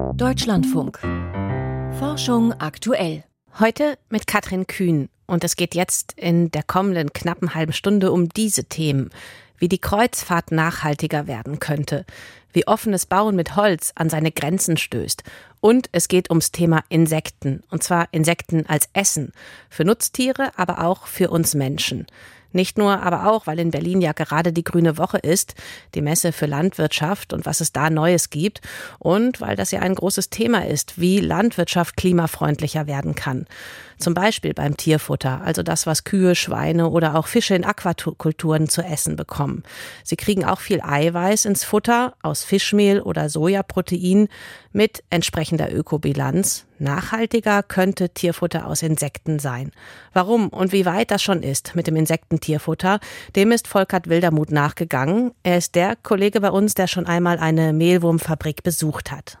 Deutschlandfunk. 0.00 0.98
Forschung 1.98 2.52
aktuell. 2.54 3.24
Heute 3.58 3.98
mit 4.08 4.26
Katrin 4.26 4.66
Kühn. 4.66 5.08
Und 5.26 5.44
es 5.44 5.56
geht 5.56 5.74
jetzt 5.74 6.12
in 6.16 6.50
der 6.50 6.62
kommenden 6.62 7.12
knappen 7.12 7.54
halben 7.54 7.72
Stunde 7.72 8.10
um 8.10 8.28
diese 8.28 8.64
Themen. 8.64 9.10
Wie 9.58 9.68
die 9.68 9.78
Kreuzfahrt 9.78 10.52
nachhaltiger 10.52 11.26
werden 11.26 11.60
könnte. 11.60 12.06
Wie 12.52 12.66
offenes 12.66 13.06
Bauen 13.06 13.36
mit 13.36 13.56
Holz 13.56 13.92
an 13.94 14.10
seine 14.10 14.32
Grenzen 14.32 14.76
stößt. 14.76 15.22
Und 15.60 15.88
es 15.92 16.08
geht 16.08 16.30
ums 16.30 16.50
Thema 16.50 16.82
Insekten. 16.88 17.62
Und 17.70 17.82
zwar 17.82 18.08
Insekten 18.10 18.66
als 18.66 18.88
Essen. 18.92 19.32
Für 19.68 19.84
Nutztiere, 19.84 20.52
aber 20.56 20.84
auch 20.84 21.06
für 21.06 21.30
uns 21.30 21.54
Menschen. 21.54 22.06
Nicht 22.52 22.78
nur, 22.78 23.02
aber 23.02 23.30
auch, 23.30 23.46
weil 23.46 23.58
in 23.58 23.70
Berlin 23.70 24.00
ja 24.00 24.12
gerade 24.12 24.52
die 24.52 24.64
Grüne 24.64 24.98
Woche 24.98 25.18
ist, 25.18 25.54
die 25.94 26.02
Messe 26.02 26.32
für 26.32 26.46
Landwirtschaft 26.46 27.32
und 27.32 27.46
was 27.46 27.60
es 27.60 27.72
da 27.72 27.90
Neues 27.90 28.30
gibt. 28.30 28.60
Und 28.98 29.40
weil 29.40 29.56
das 29.56 29.70
ja 29.70 29.80
ein 29.80 29.94
großes 29.94 30.30
Thema 30.30 30.66
ist, 30.66 31.00
wie 31.00 31.20
Landwirtschaft 31.20 31.96
klimafreundlicher 31.96 32.86
werden 32.86 33.14
kann. 33.14 33.46
Zum 34.00 34.14
Beispiel 34.14 34.54
beim 34.54 34.78
Tierfutter, 34.78 35.42
also 35.44 35.62
das, 35.62 35.86
was 35.86 36.04
Kühe, 36.04 36.34
Schweine 36.34 36.88
oder 36.88 37.16
auch 37.16 37.26
Fische 37.26 37.54
in 37.54 37.64
Aquakulturen 37.64 38.66
zu 38.66 38.80
essen 38.80 39.14
bekommen. 39.14 39.62
Sie 40.04 40.16
kriegen 40.16 40.46
auch 40.46 40.60
viel 40.60 40.80
Eiweiß 40.80 41.44
ins 41.44 41.64
Futter 41.64 42.14
aus 42.22 42.42
Fischmehl 42.42 43.02
oder 43.02 43.28
Sojaprotein 43.28 44.28
mit 44.72 45.02
entsprechender 45.10 45.70
Ökobilanz. 45.70 46.64
Nachhaltiger 46.78 47.62
könnte 47.62 48.08
Tierfutter 48.08 48.66
aus 48.66 48.80
Insekten 48.80 49.38
sein. 49.38 49.70
Warum 50.14 50.48
und 50.48 50.72
wie 50.72 50.86
weit 50.86 51.10
das 51.10 51.22
schon 51.22 51.42
ist 51.42 51.76
mit 51.76 51.86
dem 51.86 51.96
Insektentierfutter, 52.40 53.00
dem 53.36 53.52
ist 53.52 53.68
Volkert 53.68 54.08
Wildermuth 54.08 54.50
nachgegangen. 54.50 55.32
Er 55.42 55.58
ist 55.58 55.74
der 55.74 55.96
Kollege 55.96 56.40
bei 56.40 56.50
uns, 56.50 56.74
der 56.74 56.86
schon 56.86 57.06
einmal 57.06 57.38
eine 57.38 57.72
Mehlwurmfabrik 57.72 58.62
besucht 58.62 59.12
hat. 59.12 59.38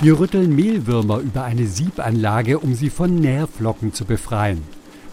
Wir 0.00 0.18
rütteln 0.18 0.54
Mehlwürmer 0.54 1.18
über 1.18 1.44
eine 1.44 1.66
Siebanlage, 1.66 2.58
um 2.58 2.74
sie 2.74 2.90
von 2.90 3.16
Nährflocken 3.16 3.92
zu 3.92 4.04
befreien. 4.04 4.62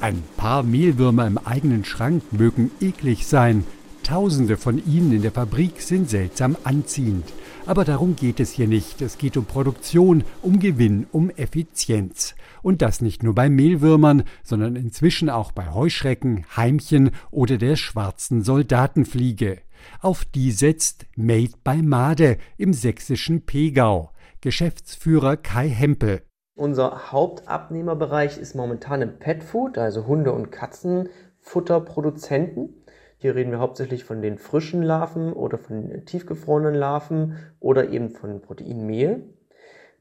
Ein 0.02 0.22
paar 0.36 0.64
Mehlwürmer 0.64 1.26
im 1.26 1.38
eigenen 1.38 1.86
Schrank 1.86 2.22
mögen 2.32 2.70
eklig 2.82 3.26
sein. 3.26 3.64
Tausende 4.04 4.58
von 4.58 4.86
ihnen 4.86 5.14
in 5.14 5.22
der 5.22 5.32
Fabrik 5.32 5.82
sind 5.82 6.10
seltsam 6.10 6.58
anziehend. 6.66 7.24
Aber 7.66 7.86
darum 7.86 8.18
geht 8.18 8.42
es 8.42 8.52
hier 8.52 8.68
nicht. 8.68 9.02
Es 9.02 9.18
geht 9.18 9.38
um 9.38 9.46
Produktion, 9.46 10.26
um 10.42 10.60
Gewinn, 10.60 11.08
um 11.14 11.30
Effizienz. 11.30 12.36
Und 12.62 12.82
das 12.82 13.00
nicht 13.00 13.24
nur 13.24 13.34
bei 13.34 13.50
Mehlwürmern, 13.50 14.24
sondern 14.44 14.76
inzwischen 14.76 15.30
auch 15.30 15.54
bei 15.54 15.72
Heuschrecken, 15.72 16.46
Heimchen 16.58 17.12
oder 17.32 17.58
der 17.58 17.78
schwarzen 17.78 18.44
Soldatenfliege. 18.44 19.62
Auf 20.02 20.26
die 20.26 20.52
setzt 20.52 21.06
Made 21.16 21.54
by 21.64 21.82
Made 21.82 22.38
im 22.58 22.74
sächsischen 22.74 23.46
Pegau. 23.46 24.12
Geschäftsführer 24.42 25.38
Kai 25.38 25.70
Hempel. 25.70 26.24
Unser 26.56 27.14
Hauptabnehmerbereich 27.14 28.38
ist 28.38 28.56
momentan 28.56 29.02
im 29.02 29.20
Petfood, 29.20 29.78
also 29.78 30.06
Hunde- 30.06 30.34
und 30.34 30.52
Katzenfutterproduzenten. 30.52 32.83
Hier 33.24 33.36
reden 33.36 33.52
wir 33.52 33.60
hauptsächlich 33.60 34.04
von 34.04 34.22
den 34.22 34.38
frischen 34.38 34.84
Larven 34.84 35.32
oder 35.32 35.58
von 35.58 36.04
tiefgefrorenen 36.06 36.76
Larven 36.76 37.38
oder 37.62 37.90
eben 37.90 38.10
von 38.10 38.42
Proteinmehl. 38.42 39.24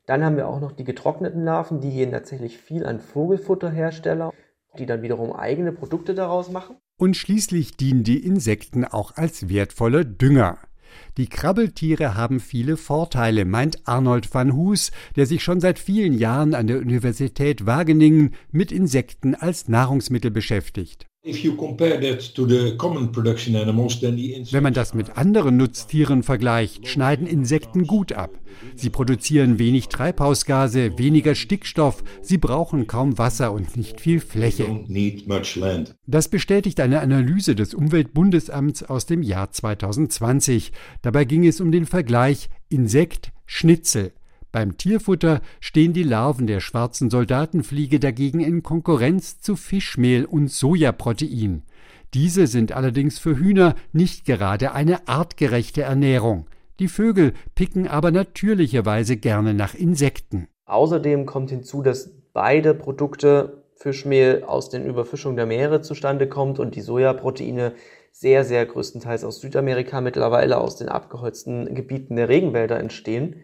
Dann 0.07 0.25
haben 0.25 0.37
wir 0.37 0.49
auch 0.49 0.59
noch 0.59 0.73
die 0.73 0.83
getrockneten 0.83 1.45
Larven, 1.45 1.81
die 1.81 1.93
gehen 1.93 2.11
tatsächlich 2.11 2.59
viel 2.59 2.85
an 2.85 2.99
Vogelfutterhersteller, 2.99 4.33
die 4.77 4.87
dann 4.87 5.03
wiederum 5.03 5.33
eigene 5.33 5.71
Produkte 5.71 6.17
daraus 6.17 6.51
machen. 6.51 6.75
Und 6.99 7.17
schließlich 7.17 7.77
dienen 7.77 8.03
die 8.03 8.27
Insekten 8.27 8.85
auch 8.85 9.15
als 9.15 9.49
wertvoller 9.49 10.03
Dünger. 10.03 10.59
Die 11.17 11.29
Krabbeltiere 11.29 12.17
haben 12.17 12.41
viele 12.41 12.77
Vorteile, 12.77 13.45
meint 13.45 13.87
Arnold 13.87 14.35
van 14.35 14.57
Hoos, 14.57 14.91
der 15.15 15.27
sich 15.27 15.45
schon 15.45 15.61
seit 15.61 15.79
vielen 15.79 16.13
Jahren 16.13 16.57
an 16.57 16.67
der 16.67 16.79
Universität 16.79 17.67
Wageningen 17.67 18.35
mit 18.51 18.73
Insekten 18.73 19.37
als 19.37 19.69
Nahrungsmittel 19.69 20.33
beschäftigt. 20.33 21.07
Wenn 21.25 21.53
man 24.63 24.75
das 24.75 24.93
mit 24.93 25.17
anderen 25.17 25.57
Nutztieren 25.57 26.25
vergleicht, 26.25 26.89
schneiden 26.89 27.29
Insekten 27.29 27.87
gut 27.87 28.13
ab. 28.13 28.41
Sie 28.75 28.91
produzieren 28.91 29.61
wenig 29.61 29.87
Treibhausgase, 29.87 30.99
weniger 30.99 31.37
Stickstoff, 31.37 32.03
sie 32.23 32.39
brauchen 32.39 32.89
kaum 32.89 33.19
Wasser 33.19 33.53
und 33.53 33.77
nicht 33.77 34.01
viel 34.01 34.19
Fläche. 34.19 34.67
Das 36.09 36.29
bestätigt 36.29 36.81
eine 36.81 37.01
Analyse 37.01 37.55
des 37.55 37.73
Umweltbundesamts 37.73 38.83
aus 38.83 39.07
dem 39.07 39.23
Jahr 39.23 39.53
2020. 39.53 40.73
Dabei 41.03 41.25
ging 41.25 41.47
es 41.47 41.61
um 41.61 41.71
den 41.71 41.87
Vergleich 41.87 42.49
Insekt 42.69 43.31
Schnitzel. 43.47 44.11
Beim 44.53 44.77
Tierfutter 44.77 45.41
stehen 45.61 45.95
die 45.95 46.03
Larven 46.03 46.47
der 46.47 46.61
schwarzen 46.61 47.09
Soldatenfliege 47.09 47.99
dagegen 47.99 48.41
in 48.41 48.63
Konkurrenz 48.63 49.41
zu 49.41 49.57
Fischmehl 49.57 50.27
und 50.27 50.51
Sojaprotein. 50.51 51.63
Diese 52.13 52.47
sind 52.47 52.73
allerdings 52.73 53.19
für 53.19 53.39
Hühner 53.39 53.75
nicht 53.93 54.27
gerade 54.27 54.73
eine 54.73 55.09
artgerechte 55.09 55.81
Ernährung. 55.83 56.47
Die 56.79 56.89
Vögel 56.89 57.33
picken 57.55 57.89
aber 57.89 58.11
natürlicherweise 58.11 59.17
gerne 59.17 59.55
nach 59.55 59.75
Insekten. 59.75 60.49
Außerdem 60.67 61.25
kommt 61.25 61.49
hinzu, 61.49 61.81
dass 61.81 62.11
beide 62.35 62.75
Produkte 62.75 63.65
Fischmehl 63.77 64.45
aus 64.47 64.69
den 64.69 64.85
Überfischungen 64.85 65.37
der 65.37 65.47
Meere 65.47 65.81
zustande 65.81 66.29
kommt 66.29 66.59
und 66.59 66.77
die 66.77 66.83
Sojaproteine 66.83 67.73
sehr, 68.13 68.45
sehr 68.45 68.67
größtenteils 68.67 69.25
aus 69.25 69.41
Südamerika 69.41 70.03
mittlerweile 70.03 70.59
aus 70.59 70.77
den 70.77 70.91
abgeholzten 70.91 71.75
Gebieten 71.75 72.17
der 72.17 72.29
Regenwälder 72.29 72.79
entstehen. 72.79 73.37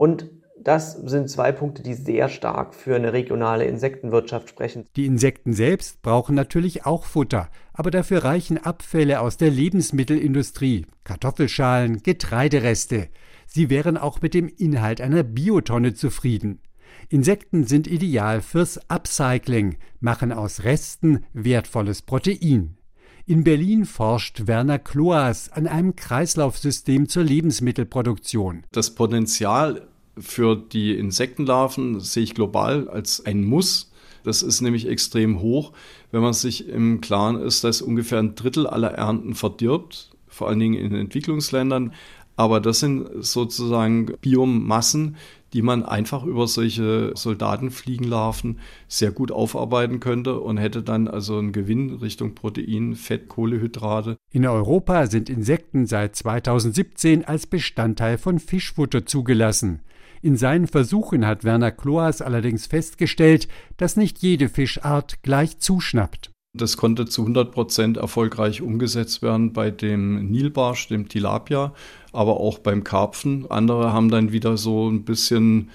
Und 0.00 0.30
das 0.58 0.94
sind 0.94 1.28
zwei 1.28 1.52
Punkte, 1.52 1.82
die 1.82 1.92
sehr 1.92 2.30
stark 2.30 2.74
für 2.74 2.96
eine 2.96 3.12
regionale 3.12 3.66
Insektenwirtschaft 3.66 4.48
sprechen. 4.48 4.86
Die 4.96 5.04
Insekten 5.04 5.52
selbst 5.52 6.00
brauchen 6.00 6.34
natürlich 6.34 6.86
auch 6.86 7.04
Futter, 7.04 7.50
aber 7.74 7.90
dafür 7.90 8.24
reichen 8.24 8.56
Abfälle 8.56 9.20
aus 9.20 9.36
der 9.36 9.50
Lebensmittelindustrie, 9.50 10.86
Kartoffelschalen, 11.04 12.02
Getreidereste. 12.02 13.08
Sie 13.46 13.68
wären 13.68 13.98
auch 13.98 14.22
mit 14.22 14.32
dem 14.32 14.48
Inhalt 14.48 15.02
einer 15.02 15.22
Biotonne 15.22 15.92
zufrieden. 15.92 16.62
Insekten 17.10 17.64
sind 17.64 17.86
ideal 17.86 18.40
fürs 18.40 18.80
Upcycling, 18.88 19.76
machen 20.00 20.32
aus 20.32 20.64
Resten 20.64 21.26
wertvolles 21.34 22.00
Protein. 22.00 22.78
In 23.26 23.44
Berlin 23.44 23.84
forscht 23.84 24.48
Werner 24.48 24.78
Kloas 24.78 25.52
an 25.52 25.68
einem 25.68 25.94
Kreislaufsystem 25.94 27.08
zur 27.08 27.22
Lebensmittelproduktion. 27.22 28.64
Das 28.72 28.96
Potenzial 28.96 29.89
für 30.20 30.56
die 30.56 30.96
Insektenlarven 30.96 32.00
sehe 32.00 32.22
ich 32.22 32.34
global 32.34 32.88
als 32.88 33.24
ein 33.24 33.44
Muss. 33.44 33.90
Das 34.22 34.42
ist 34.42 34.60
nämlich 34.60 34.86
extrem 34.86 35.40
hoch, 35.40 35.72
wenn 36.10 36.20
man 36.20 36.32
sich 36.32 36.68
im 36.68 37.00
Klaren 37.00 37.40
ist, 37.40 37.64
dass 37.64 37.82
ungefähr 37.82 38.18
ein 38.18 38.34
Drittel 38.34 38.66
aller 38.66 38.92
Ernten 38.92 39.34
verdirbt, 39.34 40.10
vor 40.28 40.48
allen 40.48 40.58
Dingen 40.58 40.74
in 40.74 40.94
Entwicklungsländern. 40.94 41.92
Aber 42.36 42.60
das 42.60 42.80
sind 42.80 43.06
sozusagen 43.20 44.14
Biomassen, 44.20 45.16
die 45.52 45.62
man 45.62 45.84
einfach 45.84 46.24
über 46.24 46.46
solche 46.46 47.12
Soldatenfliegenlarven 47.14 48.58
sehr 48.88 49.10
gut 49.10 49.32
aufarbeiten 49.32 50.00
könnte 50.00 50.38
und 50.38 50.58
hätte 50.58 50.82
dann 50.82 51.08
also 51.08 51.38
einen 51.38 51.52
Gewinn 51.52 51.96
Richtung 51.96 52.34
Protein, 52.34 52.94
Fett, 52.94 53.28
Kohlehydrate. 53.28 54.16
In 54.32 54.46
Europa 54.46 55.06
sind 55.06 55.28
Insekten 55.28 55.86
seit 55.86 56.14
2017 56.16 57.24
als 57.24 57.46
Bestandteil 57.46 58.16
von 58.16 58.38
Fischfutter 58.38 59.06
zugelassen. 59.06 59.80
In 60.22 60.36
seinen 60.36 60.66
Versuchen 60.66 61.26
hat 61.26 61.44
Werner 61.44 61.70
Kloas 61.70 62.20
allerdings 62.20 62.66
festgestellt, 62.66 63.48
dass 63.78 63.96
nicht 63.96 64.18
jede 64.18 64.48
Fischart 64.48 65.22
gleich 65.22 65.58
zuschnappt. 65.58 66.30
Das 66.52 66.76
konnte 66.76 67.06
zu 67.06 67.22
100 67.22 67.52
Prozent 67.52 67.96
erfolgreich 67.96 68.60
umgesetzt 68.60 69.22
werden 69.22 69.52
bei 69.52 69.70
dem 69.70 70.30
Nilbarsch, 70.30 70.88
dem 70.88 71.08
Tilapia, 71.08 71.72
aber 72.12 72.40
auch 72.40 72.58
beim 72.58 72.82
Karpfen. 72.82 73.48
Andere 73.50 73.92
haben 73.92 74.10
dann 74.10 74.32
wieder 74.32 74.56
so 74.56 74.90
ein 74.90 75.04
bisschen 75.04 75.70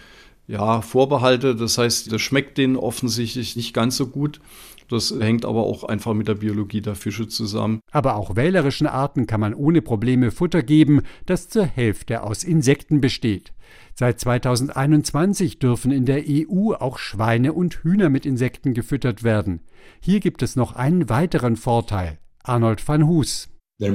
ja, 0.48 0.82
Vorbehalte. 0.82 1.56
Das 1.56 1.78
heißt, 1.78 2.12
das 2.12 2.22
schmeckt 2.22 2.58
denen 2.58 2.76
offensichtlich 2.76 3.56
nicht 3.56 3.74
ganz 3.74 3.96
so 3.96 4.08
gut. 4.08 4.42
Das 4.90 5.14
hängt 5.20 5.46
aber 5.46 5.64
auch 5.64 5.84
einfach 5.84 6.14
mit 6.14 6.28
der 6.28 6.36
Biologie 6.36 6.82
der 6.82 6.96
Fische 6.96 7.28
zusammen. 7.28 7.82
Aber 7.92 8.16
auch 8.16 8.36
wählerischen 8.36 8.88
Arten 8.88 9.28
kann 9.28 9.40
man 9.40 9.54
ohne 9.54 9.82
Probleme 9.82 10.32
Futter 10.32 10.64
geben, 10.64 11.02
das 11.26 11.50
zur 11.50 11.66
Hälfte 11.66 12.24
aus 12.24 12.44
Insekten 12.44 13.02
besteht. 13.02 13.54
Seit 13.94 14.20
2021 14.20 15.60
dürfen 15.60 15.92
in 15.92 16.06
der 16.06 16.24
EU 16.28 16.74
auch 16.74 16.98
Schweine 16.98 17.54
und 17.54 17.84
Hühner 17.84 18.10
mit 18.10 18.26
Insekten 18.26 18.74
gefüttert 18.74 19.24
werden. 19.24 19.62
Hier 20.02 20.20
gibt 20.20 20.42
es 20.44 20.56
noch 20.56 20.76
einen 20.76 21.10
weiteren 21.10 21.56
Vorteil. 21.56 22.20
Arnold 22.44 22.88
van 22.88 23.08
Hus. 23.08 23.55
Es 23.78 23.90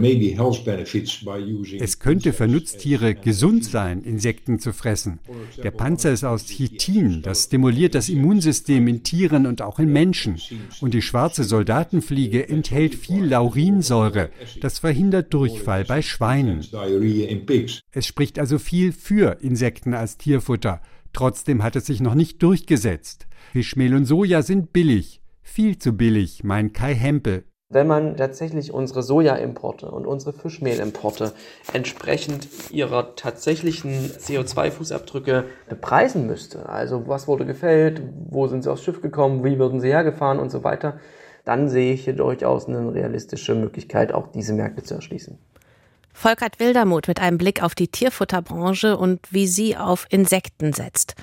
könnte 1.98 2.34
für 2.34 2.46
Nutztiere 2.46 3.14
gesund 3.14 3.64
sein, 3.64 4.02
Insekten 4.02 4.58
zu 4.58 4.74
fressen. 4.74 5.20
Der 5.62 5.70
Panzer 5.70 6.12
ist 6.12 6.22
aus 6.22 6.44
Chitin, 6.44 7.22
das 7.22 7.44
stimuliert 7.44 7.94
das 7.94 8.10
Immunsystem 8.10 8.86
in 8.88 9.02
Tieren 9.02 9.46
und 9.46 9.62
auch 9.62 9.78
in 9.78 9.90
Menschen. 9.90 10.38
Und 10.82 10.92
die 10.92 11.00
schwarze 11.00 11.44
Soldatenfliege 11.44 12.46
enthält 12.46 12.94
viel 12.94 13.24
Laurinsäure, 13.24 14.28
das 14.60 14.80
verhindert 14.80 15.32
Durchfall 15.32 15.86
bei 15.86 16.02
Schweinen. 16.02 16.62
Es 17.90 18.06
spricht 18.06 18.38
also 18.38 18.58
viel 18.58 18.92
für 18.92 19.38
Insekten 19.40 19.94
als 19.94 20.18
Tierfutter. 20.18 20.82
Trotzdem 21.14 21.62
hat 21.62 21.76
es 21.76 21.86
sich 21.86 22.00
noch 22.00 22.14
nicht 22.14 22.42
durchgesetzt. 22.42 23.28
Fischmehl 23.52 23.94
und 23.94 24.04
Soja 24.04 24.42
sind 24.42 24.74
billig, 24.74 25.22
viel 25.42 25.78
zu 25.78 25.94
billig, 25.94 26.44
meint 26.44 26.74
Kai 26.74 26.94
Hempel. 26.94 27.44
Wenn 27.72 27.86
man 27.86 28.16
tatsächlich 28.16 28.74
unsere 28.74 29.04
Sojaimporte 29.04 29.88
und 29.88 30.04
unsere 30.04 30.32
Fischmehlimporte 30.32 31.32
entsprechend 31.72 32.48
ihrer 32.72 33.14
tatsächlichen 33.14 34.10
CO2-Fußabdrücke 34.10 35.44
bepreisen 35.68 36.26
müsste, 36.26 36.68
also 36.68 37.06
was 37.06 37.28
wurde 37.28 37.46
gefällt, 37.46 38.02
wo 38.28 38.48
sind 38.48 38.64
sie 38.64 38.72
aufs 38.72 38.82
Schiff 38.82 39.00
gekommen, 39.00 39.44
wie 39.44 39.60
würden 39.60 39.80
sie 39.80 39.86
hergefahren 39.86 40.40
und 40.40 40.50
so 40.50 40.64
weiter, 40.64 40.98
dann 41.44 41.68
sehe 41.68 41.94
ich 41.94 42.02
hier 42.02 42.14
durchaus 42.14 42.66
eine 42.66 42.92
realistische 42.92 43.54
Möglichkeit, 43.54 44.12
auch 44.12 44.26
diese 44.32 44.52
Märkte 44.52 44.82
zu 44.82 44.94
erschließen. 44.94 45.38
Volkert 46.12 46.58
Wildermuth 46.58 47.06
mit 47.06 47.20
einem 47.20 47.38
Blick 47.38 47.62
auf 47.62 47.76
die 47.76 47.86
Tierfutterbranche 47.86 48.96
und 48.96 49.20
wie 49.30 49.46
sie 49.46 49.76
auf 49.76 50.08
Insekten 50.10 50.72
setzt. 50.72 51.14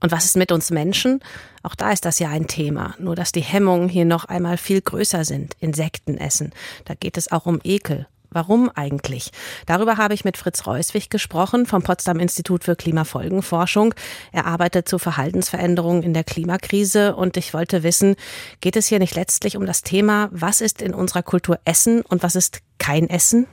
Und 0.00 0.12
was 0.12 0.24
ist 0.24 0.36
mit 0.36 0.50
uns 0.52 0.70
Menschen? 0.70 1.20
Auch 1.62 1.74
da 1.74 1.92
ist 1.92 2.04
das 2.04 2.18
ja 2.18 2.30
ein 2.30 2.46
Thema, 2.46 2.94
nur 2.98 3.14
dass 3.14 3.32
die 3.32 3.42
Hemmungen 3.42 3.88
hier 3.88 4.04
noch 4.04 4.24
einmal 4.24 4.56
viel 4.56 4.80
größer 4.80 5.24
sind. 5.24 5.54
Insekten 5.60 6.16
essen. 6.16 6.52
Da 6.86 6.94
geht 6.94 7.16
es 7.16 7.30
auch 7.30 7.46
um 7.46 7.60
Ekel. 7.62 8.06
Warum 8.32 8.70
eigentlich? 8.72 9.32
Darüber 9.66 9.96
habe 9.96 10.14
ich 10.14 10.24
mit 10.24 10.36
Fritz 10.36 10.64
Reuswig 10.64 11.10
gesprochen 11.10 11.66
vom 11.66 11.82
Potsdam 11.82 12.20
Institut 12.20 12.62
für 12.62 12.76
Klimafolgenforschung. 12.76 13.92
Er 14.30 14.46
arbeitet 14.46 14.88
zu 14.88 14.98
Verhaltensveränderungen 14.98 16.04
in 16.04 16.14
der 16.14 16.22
Klimakrise 16.22 17.16
und 17.16 17.36
ich 17.36 17.52
wollte 17.54 17.82
wissen, 17.82 18.14
geht 18.60 18.76
es 18.76 18.86
hier 18.86 19.00
nicht 19.00 19.16
letztlich 19.16 19.56
um 19.56 19.66
das 19.66 19.82
Thema, 19.82 20.28
was 20.30 20.60
ist 20.60 20.80
in 20.80 20.94
unserer 20.94 21.24
Kultur 21.24 21.58
Essen 21.64 22.02
und 22.02 22.22
was 22.22 22.36
ist 22.36 22.60
kein 22.78 23.10
Essen? 23.10 23.48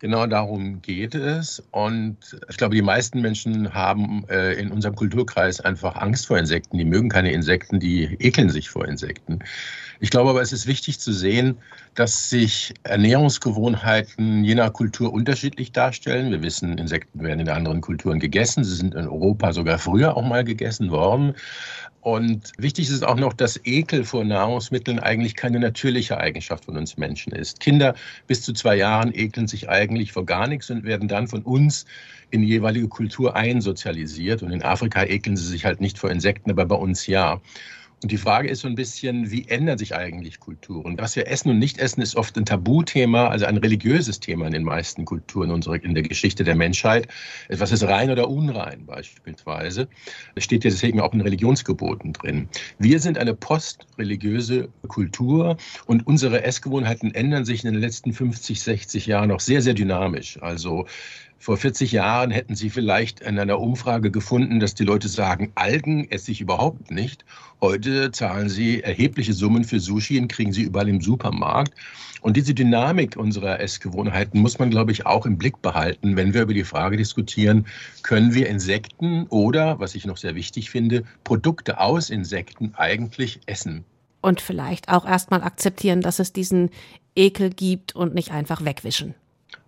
Genau 0.00 0.26
darum 0.26 0.80
geht 0.80 1.14
es. 1.14 1.62
Und 1.72 2.16
ich 2.48 2.56
glaube, 2.56 2.74
die 2.74 2.80
meisten 2.80 3.20
Menschen 3.20 3.74
haben 3.74 4.24
äh, 4.30 4.54
in 4.54 4.72
unserem 4.72 4.96
Kulturkreis 4.96 5.60
einfach 5.60 5.94
Angst 5.96 6.26
vor 6.26 6.38
Insekten. 6.38 6.78
Die 6.78 6.86
mögen 6.86 7.10
keine 7.10 7.32
Insekten, 7.32 7.80
die 7.80 8.16
ekeln 8.18 8.48
sich 8.48 8.70
vor 8.70 8.88
Insekten. 8.88 9.40
Ich 10.00 10.08
glaube 10.08 10.30
aber, 10.30 10.40
es 10.40 10.54
ist 10.54 10.66
wichtig 10.66 11.00
zu 11.00 11.12
sehen, 11.12 11.58
dass 11.94 12.30
sich 12.30 12.72
Ernährungsgewohnheiten 12.84 14.42
je 14.42 14.54
nach 14.54 14.72
Kultur 14.72 15.12
unterschiedlich 15.12 15.72
darstellen. 15.72 16.30
Wir 16.30 16.42
wissen, 16.42 16.78
Insekten 16.78 17.22
werden 17.22 17.40
in 17.40 17.50
anderen 17.50 17.82
Kulturen 17.82 18.20
gegessen. 18.20 18.64
Sie 18.64 18.76
sind 18.76 18.94
in 18.94 19.06
Europa 19.06 19.52
sogar 19.52 19.78
früher 19.78 20.16
auch 20.16 20.24
mal 20.24 20.44
gegessen 20.44 20.90
worden. 20.90 21.34
Und 22.00 22.52
wichtig 22.56 22.88
ist 22.88 23.04
auch 23.04 23.16
noch, 23.16 23.34
dass 23.34 23.60
Ekel 23.64 24.04
vor 24.04 24.24
Nahrungsmitteln 24.24 24.98
eigentlich 24.98 25.36
keine 25.36 25.60
natürliche 25.60 26.16
Eigenschaft 26.16 26.64
von 26.64 26.78
uns 26.78 26.96
Menschen 26.96 27.32
ist. 27.32 27.60
Kinder 27.60 27.94
bis 28.26 28.42
zu 28.42 28.54
zwei 28.54 28.76
Jahren 28.76 29.14
ekeln 29.14 29.46
sich 29.46 29.68
eigentlich 29.68 30.12
vor 30.12 30.24
gar 30.24 30.46
nichts 30.46 30.70
und 30.70 30.84
werden 30.84 31.08
dann 31.08 31.28
von 31.28 31.42
uns 31.42 31.84
in 32.30 32.40
die 32.42 32.48
jeweilige 32.48 32.88
Kultur 32.88 33.36
einsozialisiert. 33.36 34.42
Und 34.42 34.50
in 34.50 34.62
Afrika 34.62 35.04
ekeln 35.04 35.36
sie 35.36 35.46
sich 35.46 35.66
halt 35.66 35.82
nicht 35.82 35.98
vor 35.98 36.10
Insekten, 36.10 36.50
aber 36.50 36.64
bei 36.64 36.76
uns 36.76 37.06
ja. 37.06 37.40
Und 38.02 38.10
die 38.10 38.16
Frage 38.16 38.48
ist 38.48 38.60
so 38.60 38.68
ein 38.68 38.76
bisschen, 38.76 39.30
wie 39.30 39.46
ändern 39.48 39.76
sich 39.76 39.94
eigentlich 39.94 40.40
Kulturen? 40.40 40.96
Was 40.98 41.16
wir 41.16 41.28
essen 41.28 41.50
und 41.50 41.58
nicht 41.58 41.78
essen, 41.78 42.00
ist 42.00 42.16
oft 42.16 42.36
ein 42.38 42.46
Tabuthema, 42.46 43.28
also 43.28 43.44
ein 43.44 43.58
religiöses 43.58 44.20
Thema 44.20 44.46
in 44.46 44.52
den 44.52 44.64
meisten 44.64 45.04
Kulturen 45.04 45.50
unserer, 45.50 45.82
in 45.82 45.92
der 45.92 46.02
Geschichte 46.02 46.42
der 46.42 46.54
Menschheit. 46.54 47.08
Etwas 47.48 47.72
ist 47.72 47.82
rein 47.82 48.10
oder 48.10 48.30
unrein 48.30 48.86
beispielsweise. 48.86 49.86
Das 50.34 50.44
steht 50.44 50.64
ja 50.64 50.70
deswegen 50.70 51.00
auch 51.00 51.12
in 51.12 51.20
Religionsgeboten 51.20 52.14
drin. 52.14 52.48
Wir 52.78 53.00
sind 53.00 53.18
eine 53.18 53.34
postreligiöse 53.34 54.70
Kultur 54.88 55.58
und 55.84 56.06
unsere 56.06 56.42
Essgewohnheiten 56.42 57.14
ändern 57.14 57.44
sich 57.44 57.64
in 57.66 57.72
den 57.72 57.82
letzten 57.82 58.14
50, 58.14 58.62
60 58.62 59.06
Jahren 59.06 59.28
noch 59.28 59.40
sehr, 59.40 59.60
sehr 59.60 59.74
dynamisch. 59.74 60.40
Also 60.40 60.86
vor 61.42 61.56
40 61.56 61.92
Jahren 61.92 62.30
hätten 62.30 62.54
Sie 62.54 62.68
vielleicht 62.68 63.20
in 63.20 63.38
einer 63.38 63.60
Umfrage 63.60 64.10
gefunden, 64.10 64.60
dass 64.60 64.74
die 64.74 64.84
Leute 64.84 65.08
sagen, 65.08 65.52
Algen 65.54 66.06
esse 66.10 66.30
ich 66.30 66.42
überhaupt 66.42 66.90
nicht. 66.90 67.24
Heute 67.62 68.12
zahlen 68.12 68.50
Sie 68.50 68.82
erhebliche 68.82 69.32
Summen 69.32 69.64
für 69.64 69.80
Sushi 69.80 70.20
und 70.20 70.28
kriegen 70.28 70.52
Sie 70.52 70.64
überall 70.64 70.90
im 70.90 71.00
Supermarkt. 71.00 71.72
Und 72.20 72.36
diese 72.36 72.52
Dynamik 72.52 73.16
unserer 73.16 73.58
Essgewohnheiten 73.58 74.38
muss 74.38 74.58
man, 74.58 74.68
glaube 74.68 74.92
ich, 74.92 75.06
auch 75.06 75.24
im 75.24 75.38
Blick 75.38 75.62
behalten, 75.62 76.14
wenn 76.14 76.34
wir 76.34 76.42
über 76.42 76.52
die 76.52 76.62
Frage 76.62 76.98
diskutieren, 76.98 77.66
können 78.02 78.34
wir 78.34 78.46
Insekten 78.46 79.26
oder, 79.28 79.80
was 79.80 79.94
ich 79.94 80.04
noch 80.04 80.18
sehr 80.18 80.34
wichtig 80.34 80.68
finde, 80.68 81.04
Produkte 81.24 81.80
aus 81.80 82.10
Insekten 82.10 82.74
eigentlich 82.76 83.40
essen? 83.46 83.84
Und 84.20 84.42
vielleicht 84.42 84.90
auch 84.90 85.06
erstmal 85.06 85.42
akzeptieren, 85.42 86.02
dass 86.02 86.18
es 86.18 86.34
diesen 86.34 86.68
Ekel 87.16 87.48
gibt 87.48 87.96
und 87.96 88.14
nicht 88.14 88.30
einfach 88.30 88.62
wegwischen. 88.62 89.14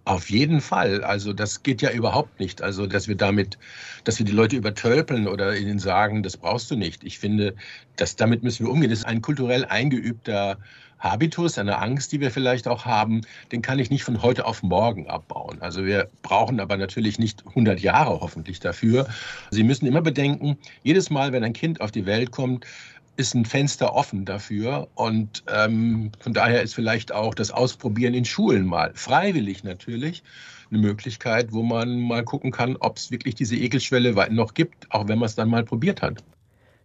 Auf 0.04 0.30
jeden 0.30 0.60
Fall. 0.60 1.04
Also 1.04 1.32
das 1.32 1.62
geht 1.62 1.80
ja 1.80 1.90
überhaupt 1.92 2.40
nicht. 2.40 2.60
Also 2.60 2.86
dass 2.86 3.06
wir 3.06 3.16
damit, 3.16 3.56
dass 4.04 4.18
wir 4.18 4.26
die 4.26 4.32
Leute 4.32 4.56
übertölpeln 4.56 5.28
oder 5.28 5.56
ihnen 5.56 5.78
sagen, 5.78 6.22
das 6.22 6.36
brauchst 6.36 6.70
du 6.70 6.76
nicht. 6.76 7.04
Ich 7.04 7.20
finde, 7.20 7.54
dass 7.96 8.16
damit 8.16 8.42
müssen 8.42 8.66
wir 8.66 8.72
umgehen. 8.72 8.90
Das 8.90 9.00
ist 9.00 9.04
ein 9.04 9.22
kulturell 9.22 9.64
eingeübter 9.64 10.58
Habitus, 11.02 11.58
eine 11.58 11.78
Angst, 11.78 12.12
die 12.12 12.20
wir 12.20 12.30
vielleicht 12.30 12.68
auch 12.68 12.84
haben, 12.84 13.22
den 13.50 13.60
kann 13.60 13.80
ich 13.80 13.90
nicht 13.90 14.04
von 14.04 14.22
heute 14.22 14.46
auf 14.46 14.62
morgen 14.62 15.08
abbauen. 15.08 15.60
Also 15.60 15.84
wir 15.84 16.08
brauchen 16.22 16.60
aber 16.60 16.76
natürlich 16.76 17.18
nicht 17.18 17.44
100 17.48 17.80
Jahre 17.80 18.20
hoffentlich 18.20 18.60
dafür. 18.60 19.08
Sie 19.50 19.64
müssen 19.64 19.86
immer 19.86 20.00
bedenken, 20.00 20.56
jedes 20.84 21.10
Mal, 21.10 21.32
wenn 21.32 21.42
ein 21.42 21.54
Kind 21.54 21.80
auf 21.80 21.90
die 21.90 22.06
Welt 22.06 22.30
kommt, 22.30 22.66
ist 23.16 23.34
ein 23.34 23.44
Fenster 23.44 23.94
offen 23.94 24.24
dafür. 24.24 24.88
Und 24.94 25.44
ähm, 25.48 26.12
von 26.18 26.32
daher 26.32 26.62
ist 26.62 26.74
vielleicht 26.74 27.12
auch 27.12 27.34
das 27.34 27.50
Ausprobieren 27.50 28.14
in 28.14 28.24
Schulen 28.24 28.66
mal, 28.66 28.92
freiwillig 28.94 29.64
natürlich, 29.64 30.22
eine 30.70 30.80
Möglichkeit, 30.80 31.52
wo 31.52 31.62
man 31.62 32.00
mal 32.00 32.24
gucken 32.24 32.50
kann, 32.50 32.76
ob 32.76 32.96
es 32.96 33.10
wirklich 33.10 33.34
diese 33.34 33.56
Ekelschwelle 33.56 34.14
noch 34.30 34.54
gibt, 34.54 34.90
auch 34.90 35.08
wenn 35.08 35.18
man 35.18 35.26
es 35.26 35.34
dann 35.34 35.48
mal 35.48 35.64
probiert 35.64 36.00
hat. 36.02 36.22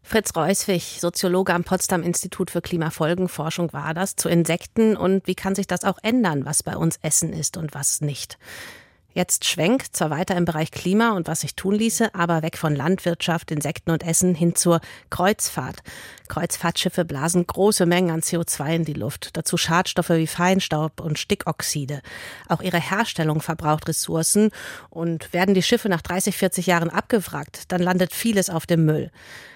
Fritz 0.04 0.36
Reuswig, 0.38 1.00
Soziologe 1.02 1.54
am 1.54 1.66
Potsdam 1.66 2.02
Institut 2.02 2.50
für 2.50 2.62
Klimafolgenforschung 2.62 3.74
war 3.74 3.94
das 3.94 4.16
zu 4.16 4.30
Insekten 4.30 4.96
und 4.96 5.28
wie 5.28 5.36
kann 5.36 5.54
sich 5.54 5.68
das 5.68 5.84
auch 5.84 5.98
ändern, 6.02 6.46
was 6.46 6.64
bei 6.64 6.78
uns 6.78 6.98
Essen 7.02 7.34
ist 7.34 7.58
und 7.58 7.74
was 7.74 8.00
nicht. 8.00 8.38
Jetzt 9.18 9.46
Schwenk, 9.46 9.86
zwar 9.94 10.12
weiter 10.12 10.36
im 10.36 10.46
Bereich 10.46 10.70
Klima 10.70 11.14
und 11.14 11.28
was 11.28 11.40
sich 11.42 11.56
tun 11.56 11.74
ließe, 11.74 12.14
aber 12.14 12.44
weg 12.44 12.56
von 12.56 12.76
Landwirtschaft, 12.76 13.50
Insekten 13.50 13.90
und 13.90 14.06
Essen 14.06 14.36
hin 14.36 14.54
zur 14.54 14.80
Kreuzfahrt. 15.10 15.82
Kreuzfahrtschiffe 16.28 17.04
blasen 17.04 17.48
große 17.48 17.88
Mengen 17.88 18.12
an 18.12 18.22
CO2 18.22 18.76
in 18.76 18.86
die 18.86 18.94
Luft, 18.94 19.36
dazu 19.36 19.58
Schadstoffe 19.58 20.12
wie 20.12 20.28
Feinstaub 20.28 21.02
und 21.02 21.18
Stickoxide. 21.18 22.02
Auch 22.48 22.62
ihre 22.62 22.80
Herstellung 22.80 23.42
verbraucht 23.42 23.88
Ressourcen 23.88 24.52
und 24.92 25.34
werden 25.34 25.56
die 25.56 25.64
Schiffe 25.64 25.90
nach 25.90 26.04
30, 26.04 26.38
40 26.38 26.68
Jahren 26.68 26.92
abgewrackt, 26.92 27.72
dann 27.72 27.82
landet 27.82 28.14
vieles 28.14 28.52
auf 28.52 28.68
dem 28.68 28.86
Müll. 28.86 29.10